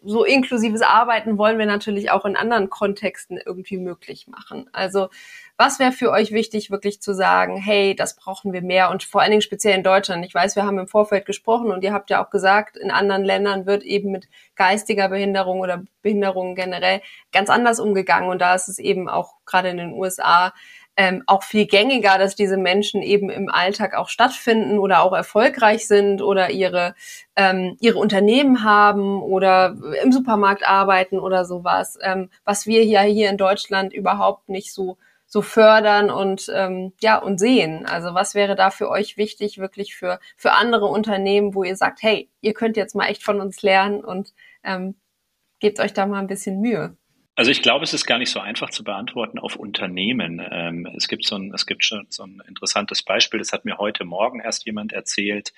[0.03, 4.67] so inklusives Arbeiten wollen wir natürlich auch in anderen Kontexten irgendwie möglich machen.
[4.73, 5.09] Also
[5.57, 9.21] was wäre für euch wichtig, wirklich zu sagen, hey, das brauchen wir mehr und vor
[9.21, 10.25] allen Dingen speziell in Deutschland.
[10.25, 13.23] Ich weiß, wir haben im Vorfeld gesprochen und ihr habt ja auch gesagt, in anderen
[13.23, 17.01] Ländern wird eben mit geistiger Behinderung oder Behinderungen generell
[17.31, 20.53] ganz anders umgegangen und da ist es eben auch gerade in den USA
[20.97, 25.87] ähm, auch viel gängiger, dass diese Menschen eben im Alltag auch stattfinden oder auch erfolgreich
[25.87, 26.95] sind oder ihre,
[27.35, 33.29] ähm, ihre Unternehmen haben oder im Supermarkt arbeiten oder sowas, ähm, was wir ja hier
[33.29, 34.97] in Deutschland überhaupt nicht so
[35.29, 37.85] so fördern und ähm, ja und sehen.
[37.85, 42.01] Also was wäre da für euch wichtig, wirklich für für andere Unternehmen, wo ihr sagt,
[42.01, 44.33] hey, ihr könnt jetzt mal echt von uns lernen und
[44.63, 44.95] ähm,
[45.59, 46.95] gebt euch da mal ein bisschen Mühe.
[47.37, 50.41] Also ich glaube, es ist gar nicht so einfach zu beantworten auf Unternehmen.
[50.51, 53.37] Ähm, es gibt so ein, es gibt schon so ein interessantes Beispiel.
[53.37, 55.53] Das hat mir heute Morgen erst jemand erzählt,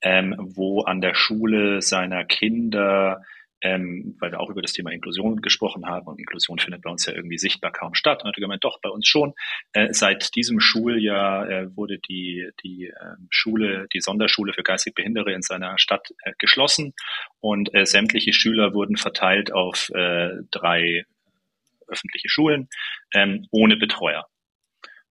[0.00, 3.24] ähm, wo an der Schule seiner Kinder
[3.64, 7.06] ähm, weil wir auch über das Thema Inklusion gesprochen haben und Inklusion findet bei uns
[7.06, 8.22] ja irgendwie sichtbar kaum statt.
[8.22, 9.32] Und hat gemeint, doch, bei uns schon.
[9.72, 12.92] Äh, seit diesem Schuljahr äh, wurde die, die
[13.30, 16.92] Schule, die Sonderschule für geistig Behinderte in seiner Stadt äh, geschlossen
[17.40, 19.90] und sämtliche Schüler wurden verteilt auf
[20.50, 21.04] drei
[21.88, 22.68] öffentliche Schulen
[23.14, 24.26] ähm, ohne Betreuer.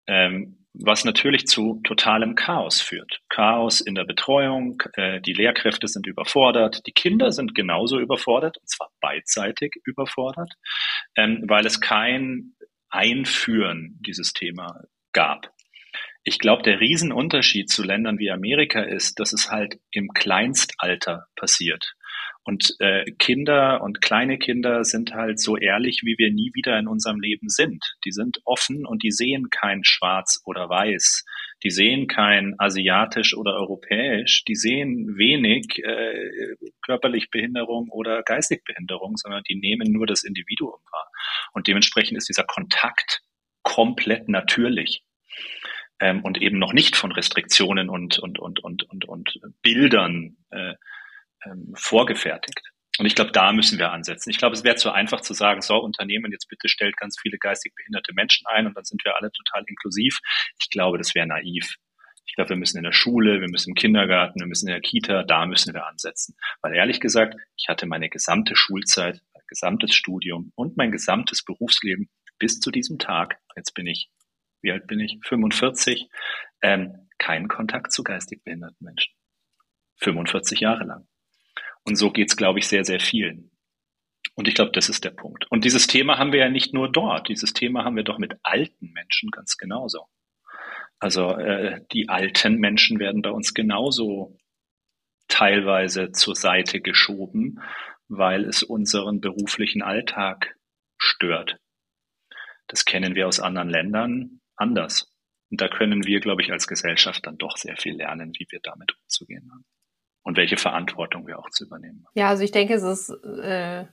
[0.06, 3.20] Ähm, was natürlich zu totalem Chaos führt.
[3.28, 8.68] Chaos in der Betreuung, äh, die Lehrkräfte sind überfordert, die Kinder sind genauso überfordert, und
[8.68, 10.52] zwar beidseitig überfordert,
[11.16, 12.54] ähm, weil es kein
[12.88, 14.80] Einführen dieses Thema
[15.12, 15.52] gab.
[16.24, 21.94] Ich glaube, der Riesenunterschied zu Ländern wie Amerika ist, dass es halt im Kleinstalter passiert.
[22.44, 26.88] Und äh, Kinder und kleine Kinder sind halt so ehrlich, wie wir nie wieder in
[26.88, 27.94] unserem Leben sind.
[28.04, 31.24] Die sind offen und die sehen kein Schwarz oder Weiß.
[31.62, 34.44] Die sehen kein asiatisch oder europäisch.
[34.44, 40.80] Die sehen wenig äh, körperlich Behinderung oder geistig Behinderung, sondern die nehmen nur das Individuum
[40.90, 41.10] wahr.
[41.52, 43.20] Und dementsprechend ist dieser Kontakt
[43.62, 45.04] komplett natürlich
[46.00, 50.74] ähm, und eben noch nicht von Restriktionen und und und und und, und Bildern äh,
[51.46, 52.60] ähm, vorgefertigt.
[52.98, 54.30] Und ich glaube, da müssen wir ansetzen.
[54.30, 57.38] Ich glaube, es wäre zu einfach zu sagen, so Unternehmen, jetzt bitte stellt ganz viele
[57.38, 60.20] geistig behinderte Menschen ein und dann sind wir alle total inklusiv.
[60.60, 61.76] Ich glaube, das wäre naiv.
[62.26, 64.82] Ich glaube, wir müssen in der Schule, wir müssen im Kindergarten, wir müssen in der
[64.82, 66.36] Kita, da müssen wir ansetzen.
[66.60, 72.10] Weil ehrlich gesagt, ich hatte meine gesamte Schulzeit, mein gesamtes Studium und mein gesamtes Berufsleben
[72.38, 74.10] bis zu diesem Tag, jetzt bin ich,
[74.60, 75.18] wie alt bin ich?
[75.24, 76.08] 45,
[76.60, 79.14] ähm, keinen Kontakt zu geistig behinderten Menschen.
[79.98, 81.06] 45 Jahre lang.
[81.84, 83.50] Und so geht's, glaube ich, sehr, sehr vielen.
[84.34, 85.50] Und ich glaube, das ist der Punkt.
[85.50, 87.28] Und dieses Thema haben wir ja nicht nur dort.
[87.28, 90.06] Dieses Thema haben wir doch mit alten Menschen ganz genauso.
[90.98, 94.38] Also äh, die alten Menschen werden bei uns genauso
[95.28, 97.60] teilweise zur Seite geschoben,
[98.08, 100.56] weil es unseren beruflichen Alltag
[100.98, 101.58] stört.
[102.68, 105.12] Das kennen wir aus anderen Ländern anders.
[105.50, 108.60] Und da können wir, glaube ich, als Gesellschaft dann doch sehr viel lernen, wie wir
[108.62, 109.64] damit umzugehen haben
[110.22, 112.06] und welche Verantwortung wir auch zu übernehmen.
[112.14, 113.84] Ja, also ich denke, es ist äh,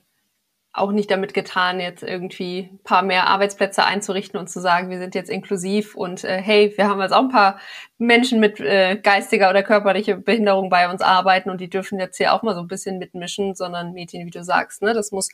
[0.72, 4.98] auch nicht damit getan, jetzt irgendwie ein paar mehr Arbeitsplätze einzurichten und zu sagen, wir
[4.98, 7.58] sind jetzt inklusiv und äh, hey, wir haben jetzt auch ein paar
[7.98, 12.32] Menschen mit äh, geistiger oder körperlicher Behinderung bei uns arbeiten und die dürfen jetzt hier
[12.32, 15.30] auch mal so ein bisschen mitmischen, sondern Mädchen, wie du sagst, ne, das muss,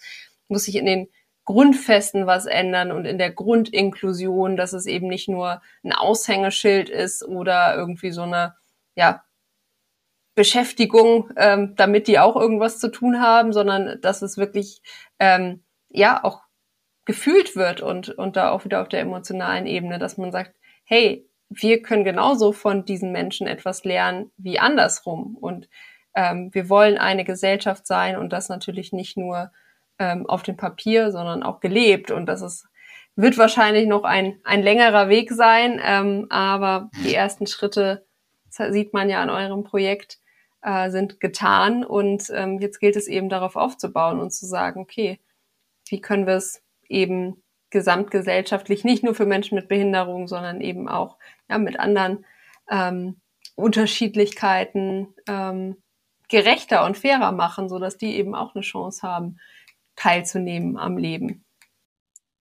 [0.48, 1.08] muss sich in den
[1.44, 7.22] Grundfesten was ändern und in der Grundinklusion, dass es eben nicht nur ein Aushängeschild ist
[7.22, 8.56] oder irgendwie so eine,
[8.96, 9.22] ja,
[10.36, 14.82] Beschäftigung, ähm, damit die auch irgendwas zu tun haben, sondern dass es wirklich
[15.18, 16.42] ähm, ja auch
[17.06, 21.26] gefühlt wird und, und da auch wieder auf der emotionalen Ebene, dass man sagt, hey,
[21.48, 25.36] wir können genauso von diesen Menschen etwas lernen wie andersrum.
[25.40, 25.70] Und
[26.14, 29.52] ähm, wir wollen eine Gesellschaft sein und das natürlich nicht nur
[29.98, 32.10] ähm, auf dem Papier, sondern auch gelebt.
[32.10, 32.66] Und das ist,
[33.14, 38.04] wird wahrscheinlich noch ein, ein längerer Weg sein, ähm, aber die ersten Schritte
[38.50, 40.18] sieht man ja an eurem Projekt
[40.66, 45.20] äh, sind getan und ähm, jetzt gilt es eben darauf aufzubauen und zu sagen, okay,
[45.88, 51.18] wie können wir es eben gesamtgesellschaftlich nicht nur für Menschen mit Behinderung, sondern eben auch
[51.48, 52.26] ja, mit anderen
[52.68, 53.20] ähm,
[53.54, 55.76] Unterschiedlichkeiten ähm,
[56.28, 59.38] gerechter und fairer machen, so dass die eben auch eine Chance haben,
[59.94, 61.45] teilzunehmen am Leben.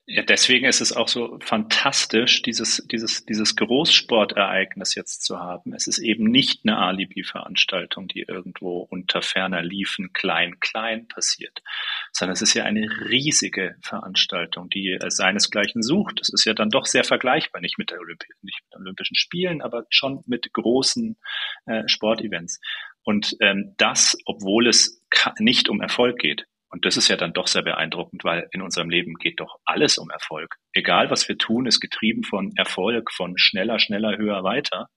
[0.08, 5.74] Ja, deswegen ist es auch so fantastisch, dieses, dieses, dieses Großsportereignis jetzt zu haben.
[5.74, 11.64] Es ist eben nicht eine Alibi-Veranstaltung, die irgendwo unter ferner Liefen klein, klein passiert,
[12.12, 16.20] sondern es ist ja eine riesige Veranstaltung, die seinesgleichen sucht.
[16.22, 19.64] Es ist ja dann doch sehr vergleichbar, nicht mit, der Olympi nicht mit Olympischen Spielen,
[19.64, 21.18] aber schon mit großen
[21.66, 22.60] äh, Sportevents.
[23.04, 25.02] Und ähm, das, obwohl es
[25.40, 26.46] nicht um Erfolg geht.
[26.76, 29.98] Und das ist ja dann doch sehr beeindruckend, weil in unserem Leben geht doch alles
[29.98, 30.58] um Erfolg.
[30.74, 34.90] Egal was wir tun, ist getrieben von Erfolg, von schneller, schneller, höher, weiter.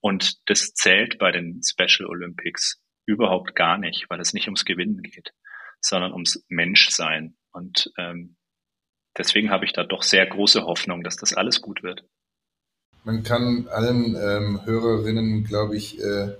[0.00, 5.00] Und das zählt bei den Special Olympics überhaupt gar nicht, weil es nicht ums Gewinnen
[5.00, 5.32] geht,
[5.80, 7.38] sondern ums Menschsein.
[7.50, 8.36] Und ähm,
[9.16, 12.04] deswegen habe ich da doch sehr große Hoffnung, dass das alles gut wird.
[13.04, 16.34] Man kann allen ähm, Hörerinnen, glaube ich, äh,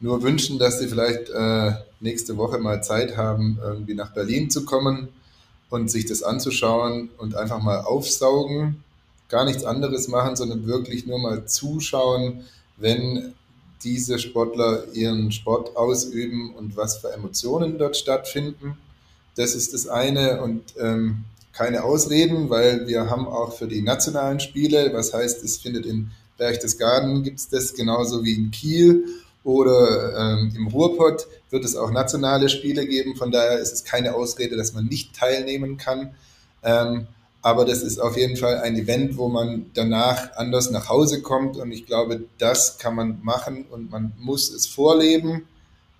[0.00, 4.64] nur wünschen, dass sie vielleicht äh, nächste Woche mal Zeit haben, irgendwie nach Berlin zu
[4.64, 5.08] kommen
[5.68, 8.82] und sich das anzuschauen und einfach mal aufsaugen,
[9.28, 12.44] gar nichts anderes machen, sondern wirklich nur mal zuschauen,
[12.78, 13.34] wenn
[13.84, 18.76] diese Sportler ihren Sport ausüben und was für Emotionen dort stattfinden.
[19.36, 24.40] Das ist das eine und ähm, keine Ausreden, weil wir haben auch für die nationalen
[24.40, 29.04] Spiele, was heißt, es findet in Berchtesgaden gibt es das genauso wie in Kiel
[29.44, 33.16] oder ähm, im Ruhrpott wird es auch nationale Spiele geben.
[33.16, 36.14] Von daher ist es keine Ausrede, dass man nicht teilnehmen kann.
[36.62, 37.06] Ähm,
[37.42, 41.56] aber das ist auf jeden Fall ein Event, wo man danach anders nach Hause kommt.
[41.56, 45.46] Und ich glaube, das kann man machen und man muss es vorleben.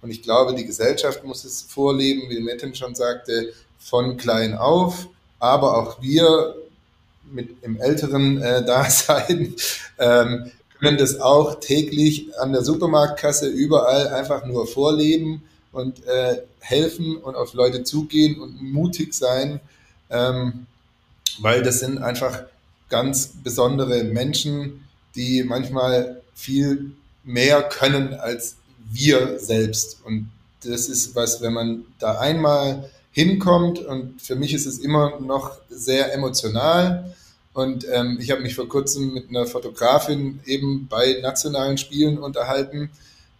[0.02, 5.08] Und ich glaube, die Gesellschaft muss es vorleben, wie Metin schon sagte, von klein auf.
[5.38, 6.56] Aber auch wir
[7.32, 9.54] mit im älteren äh, Dasein
[9.98, 10.50] ähm,
[10.80, 17.36] können das auch täglich an der Supermarktkasse überall einfach nur vorleben und äh, helfen und
[17.36, 19.60] auf Leute zugehen und mutig sein,
[20.10, 20.66] ähm,
[21.40, 22.44] weil das sind einfach
[22.88, 26.92] ganz besondere Menschen, die manchmal viel
[27.24, 28.56] mehr können als
[28.90, 29.98] wir selbst.
[30.04, 30.30] Und
[30.64, 35.58] das ist was, wenn man da einmal hinkommt und für mich ist es immer noch
[35.68, 37.14] sehr emotional,
[37.60, 42.90] und ähm, ich habe mich vor kurzem mit einer Fotografin eben bei nationalen Spielen unterhalten,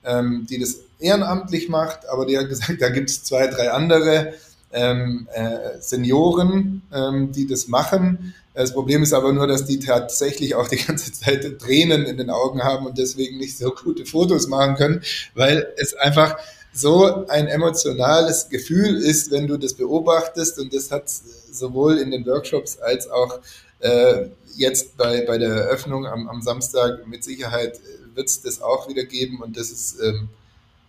[0.04, 4.34] ähm, die das ehrenamtlich macht, aber die hat gesagt, da gibt es zwei, drei andere
[4.72, 8.34] ähm, äh, Senioren, ähm, die das machen.
[8.54, 12.30] Das Problem ist aber nur, dass die tatsächlich auch die ganze Zeit Tränen in den
[12.30, 15.02] Augen haben und deswegen nicht so gute Fotos machen können,
[15.34, 16.36] weil es einfach
[16.72, 21.10] so ein emotionales Gefühl ist, wenn du das beobachtest und das hat
[21.50, 23.40] sowohl in den Workshops als auch
[23.80, 28.60] äh, jetzt bei, bei der Eröffnung am, am Samstag mit Sicherheit äh, wird es das
[28.60, 30.28] auch wieder geben und das ist ähm,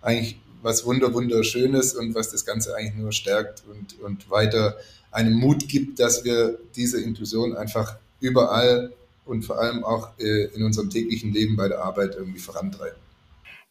[0.01, 4.77] eigentlich was wunder wunderschönes und was das Ganze eigentlich nur stärkt und, und weiter
[5.11, 8.93] einen Mut gibt, dass wir diese Inklusion einfach überall
[9.25, 12.97] und vor allem auch äh, in unserem täglichen Leben bei der Arbeit irgendwie vorantreiben.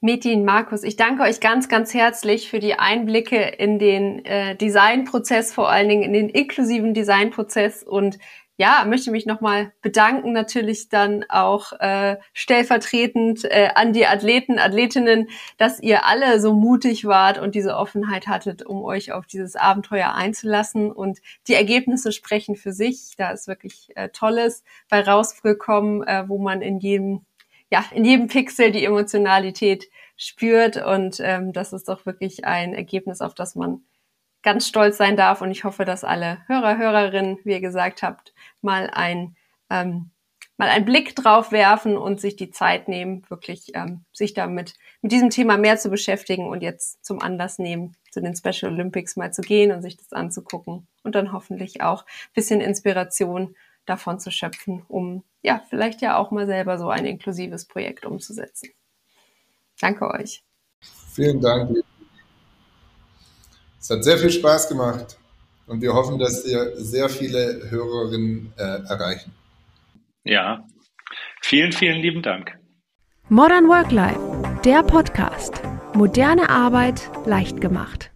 [0.02, 5.52] Metin, Markus, ich danke euch ganz, ganz herzlich für die Einblicke in den äh, Designprozess,
[5.52, 8.18] vor allen Dingen in den inklusiven Designprozess und
[8.60, 15.30] ja, möchte mich nochmal bedanken, natürlich dann auch äh, stellvertretend äh, an die Athleten, Athletinnen,
[15.56, 20.12] dass ihr alle so mutig wart und diese Offenheit hattet, um euch auf dieses Abenteuer
[20.12, 20.92] einzulassen.
[20.92, 23.14] Und die Ergebnisse sprechen für sich.
[23.16, 27.24] Da ist wirklich äh, Tolles bei rausgekommen, äh, wo man in jedem,
[27.70, 29.88] ja, in jedem Pixel die Emotionalität
[30.18, 30.76] spürt.
[30.76, 33.80] Und ähm, das ist doch wirklich ein Ergebnis, auf das man
[34.42, 35.40] ganz stolz sein darf.
[35.40, 38.32] Und ich hoffe, dass alle Hörer, Hörerinnen, wie ihr gesagt habt,
[38.62, 39.36] mal ein
[39.70, 40.10] ähm,
[40.60, 45.10] mal einen Blick drauf werfen und sich die Zeit nehmen, wirklich ähm, sich damit mit
[45.10, 49.32] diesem Thema mehr zu beschäftigen und jetzt zum Anlass nehmen, zu den Special Olympics mal
[49.32, 52.04] zu gehen und sich das anzugucken und dann hoffentlich auch
[52.34, 53.56] bisschen Inspiration
[53.86, 58.68] davon zu schöpfen, um ja vielleicht ja auch mal selber so ein inklusives Projekt umzusetzen.
[59.80, 60.44] Danke euch.
[61.14, 61.78] Vielen Dank.
[63.80, 65.16] Es hat sehr viel Spaß gemacht
[65.70, 69.32] und wir hoffen, dass wir sehr viele Hörerinnen äh, erreichen.
[70.24, 70.66] Ja,
[71.40, 72.58] vielen, vielen lieben Dank.
[73.28, 74.20] Modern Work Life,
[74.64, 75.62] der Podcast.
[75.94, 78.10] Moderne Arbeit leicht gemacht.